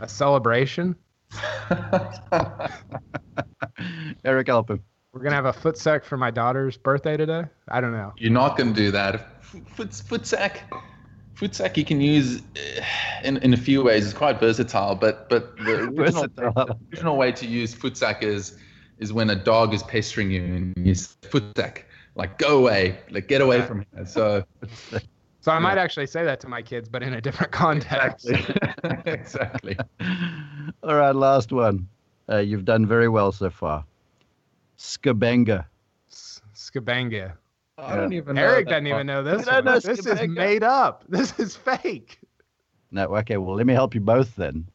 a 0.00 0.08
celebration. 0.08 0.94
Erik 4.24 4.48
Alpin. 4.48 4.80
We're 5.12 5.22
gonna 5.22 5.36
have 5.36 5.46
a 5.46 5.52
voetsek 5.52 6.04
for 6.04 6.16
my 6.16 6.30
daughter's 6.30 6.76
birthday 6.76 7.16
today. 7.16 7.44
I 7.68 7.80
don't 7.80 7.92
know. 7.92 8.12
You're 8.18 8.32
not 8.32 8.58
gonna 8.58 8.72
do 8.72 8.90
that. 8.90 9.42
Foot 9.42 9.94
foot 9.94 10.26
sack, 10.26 10.70
voetsek. 11.34 11.76
You 11.76 11.84
can 11.84 12.00
use 12.00 12.40
uh, 12.40 12.82
in 13.24 13.38
in 13.38 13.54
a 13.54 13.56
few 13.56 13.82
ways. 13.82 14.04
It's 14.04 14.14
quite 14.14 14.38
versatile, 14.38 14.94
but 14.94 15.28
but 15.30 15.56
the 15.58 15.84
original, 15.98 16.26
the 16.34 16.76
original 16.92 17.16
way 17.16 17.32
to 17.32 17.46
use 17.46 17.74
voetsek 17.74 18.22
is 18.22 18.58
is 18.98 19.12
when 19.12 19.30
a 19.30 19.36
dog 19.36 19.72
is 19.72 19.82
pestering 19.82 20.30
you 20.30 20.42
and 20.42 20.86
you 20.86 20.94
say, 20.94 21.14
foot 21.30 21.44
sack 21.56 21.86
like 22.16 22.38
go 22.38 22.58
away, 22.58 22.98
like 23.10 23.28
get 23.28 23.40
away 23.40 23.62
from 23.62 23.84
here. 23.94 24.06
So. 24.06 24.44
So 25.40 25.52
I 25.52 25.60
might 25.60 25.78
actually 25.78 26.08
say 26.08 26.24
that 26.24 26.40
to 26.40 26.48
my 26.48 26.60
kids, 26.60 26.88
but 26.88 27.04
in 27.04 27.14
a 27.14 27.20
different 27.20 27.52
context. 27.52 28.28
Exactly. 28.28 28.98
exactly. 29.12 29.78
All 30.82 30.94
right, 30.94 31.14
last 31.14 31.52
one. 31.52 31.88
Uh, 32.28 32.38
you've 32.38 32.64
done 32.64 32.86
very 32.86 33.08
well 33.08 33.32
so 33.32 33.50
far. 33.50 33.84
Skabanga. 34.78 35.66
Skabenga. 36.10 37.32
I 37.78 37.96
don't 37.96 38.12
even 38.12 38.36
know. 38.36 38.42
Erik 38.42 38.68
doesn't 38.68 38.86
even 38.86 39.06
know 39.06 39.22
this. 39.22 39.46
Know 39.46 39.60
this 39.78 40.06
is 40.06 40.28
made 40.28 40.62
up. 40.62 41.04
This 41.08 41.38
is 41.38 41.54
fake. 41.54 42.18
No, 42.90 43.04
okay. 43.16 43.36
Well, 43.36 43.56
let 43.56 43.66
me 43.66 43.74
help 43.74 43.94
you 43.94 44.00
both 44.00 44.34
then. 44.36 44.68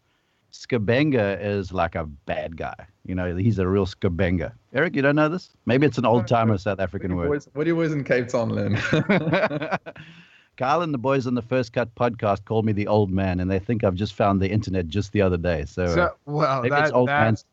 Skabanga 0.51 1.41
is 1.41 1.71
like 1.71 1.95
a 1.95 2.05
bad 2.05 2.57
guy. 2.57 2.75
You 3.05 3.15
know, 3.15 3.35
he's 3.35 3.57
a 3.57 3.67
real 3.67 3.85
Skabanga. 3.85 4.53
Erik, 4.73 4.95
you 4.95 5.01
don't 5.01 5.15
know 5.15 5.29
this? 5.29 5.49
Maybe 5.65 5.87
it's 5.87 5.97
an 5.97 6.05
old 6.05 6.27
timer 6.27 6.57
South 6.57 6.79
African 6.79 7.15
word. 7.15 7.29
what 7.53 7.63
do 7.63 7.69
you 7.69 7.73
always 7.73 7.93
in 7.93 8.03
Cape 8.03 8.27
Town 8.27 8.49
learn? 8.49 8.75
Kyle 10.61 10.83
and 10.83 10.93
the 10.93 10.99
boys 10.99 11.25
on 11.25 11.33
the 11.33 11.41
First 11.41 11.73
Cut 11.73 11.95
podcast 11.95 12.45
called 12.45 12.65
me 12.65 12.71
the 12.71 12.85
old 12.85 13.09
man, 13.09 13.39
and 13.39 13.49
they 13.49 13.57
think 13.57 13.83
I've 13.83 13.95
just 13.95 14.13
found 14.13 14.39
the 14.39 14.47
internet 14.47 14.87
just 14.87 15.11
the 15.11 15.19
other 15.19 15.35
day. 15.35 15.65
So, 15.65 15.87
so 15.87 16.01
uh, 16.03 16.09
well, 16.27 16.61
that, 16.61 16.93
that, 16.93 17.43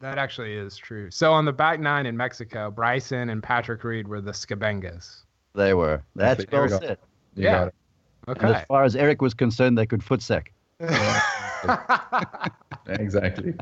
that, 0.00 0.18
actually 0.18 0.52
is 0.52 0.76
true. 0.76 1.10
So 1.10 1.32
on 1.32 1.46
the 1.46 1.52
back 1.52 1.80
nine 1.80 2.04
in 2.04 2.14
Mexico, 2.14 2.70
Bryson 2.70 3.30
and 3.30 3.42
Patrick 3.42 3.82
Reed 3.84 4.06
were 4.06 4.20
the 4.20 4.32
Skabengas. 4.32 5.22
They 5.54 5.72
were. 5.72 6.02
That's 6.14 6.44
well 6.52 6.68
said. 6.68 6.98
yeah. 7.36 7.70
Okay. 8.28 8.46
And 8.46 8.56
as 8.56 8.66
far 8.66 8.84
as 8.84 8.94
Erik 8.96 9.22
was 9.22 9.32
concerned, 9.32 9.78
they 9.78 9.86
could 9.86 10.00
voetsek. 10.00 10.48
exactly. 12.86 13.54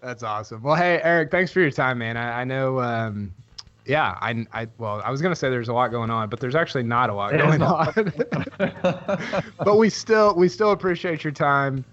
That's 0.00 0.22
awesome. 0.22 0.62
Well, 0.62 0.76
hey, 0.76 0.98
Erik, 1.02 1.30
thanks 1.30 1.52
for 1.52 1.60
your 1.60 1.70
time, 1.70 1.98
man. 1.98 2.16
I, 2.16 2.40
I 2.40 2.44
know 2.44 2.80
um, 2.80 3.34
yeah, 3.86 4.16
I, 4.20 4.46
I, 4.52 4.68
well, 4.78 5.02
I 5.04 5.10
was 5.10 5.22
gonna 5.22 5.36
say 5.36 5.50
there's 5.50 5.68
a 5.68 5.72
lot 5.72 5.90
going 5.90 6.10
on, 6.10 6.28
but 6.28 6.40
there's 6.40 6.54
actually 6.54 6.84
not 6.84 7.10
a 7.10 7.14
lot 7.14 7.32
going 7.32 7.62
on. 7.62 8.12
but 9.58 9.76
we 9.76 9.90
still, 9.90 10.34
we 10.34 10.48
still 10.48 10.72
appreciate 10.72 11.24
your 11.24 11.32
time. 11.32 11.84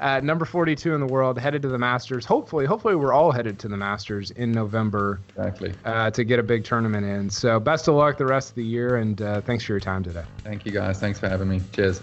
At 0.00 0.24
number 0.24 0.44
42 0.44 0.92
in 0.92 1.00
the 1.00 1.06
world, 1.06 1.38
headed 1.38 1.62
to 1.62 1.68
the 1.68 1.78
Masters. 1.78 2.26
Hopefully, 2.26 2.66
hopefully 2.66 2.96
we're 2.96 3.12
all 3.12 3.30
headed 3.30 3.60
to 3.60 3.68
the 3.68 3.76
Masters 3.76 4.32
in 4.32 4.50
November. 4.50 5.20
Exactly. 5.30 5.72
Uh, 5.84 6.10
to 6.10 6.24
get 6.24 6.40
a 6.40 6.42
big 6.42 6.64
tournament 6.64 7.06
in. 7.06 7.30
So 7.30 7.60
best 7.60 7.86
of 7.86 7.94
luck 7.94 8.18
the 8.18 8.26
rest 8.26 8.50
of 8.50 8.54
the 8.56 8.64
year, 8.64 8.96
and 8.96 9.22
uh, 9.22 9.40
thanks 9.42 9.64
for 9.64 9.72
your 9.72 9.80
time 9.80 10.02
today. 10.02 10.24
Thank 10.42 10.66
you 10.66 10.72
guys. 10.72 10.98
Thanks 10.98 11.20
for 11.20 11.28
having 11.28 11.48
me. 11.48 11.62
Cheers. 11.72 12.02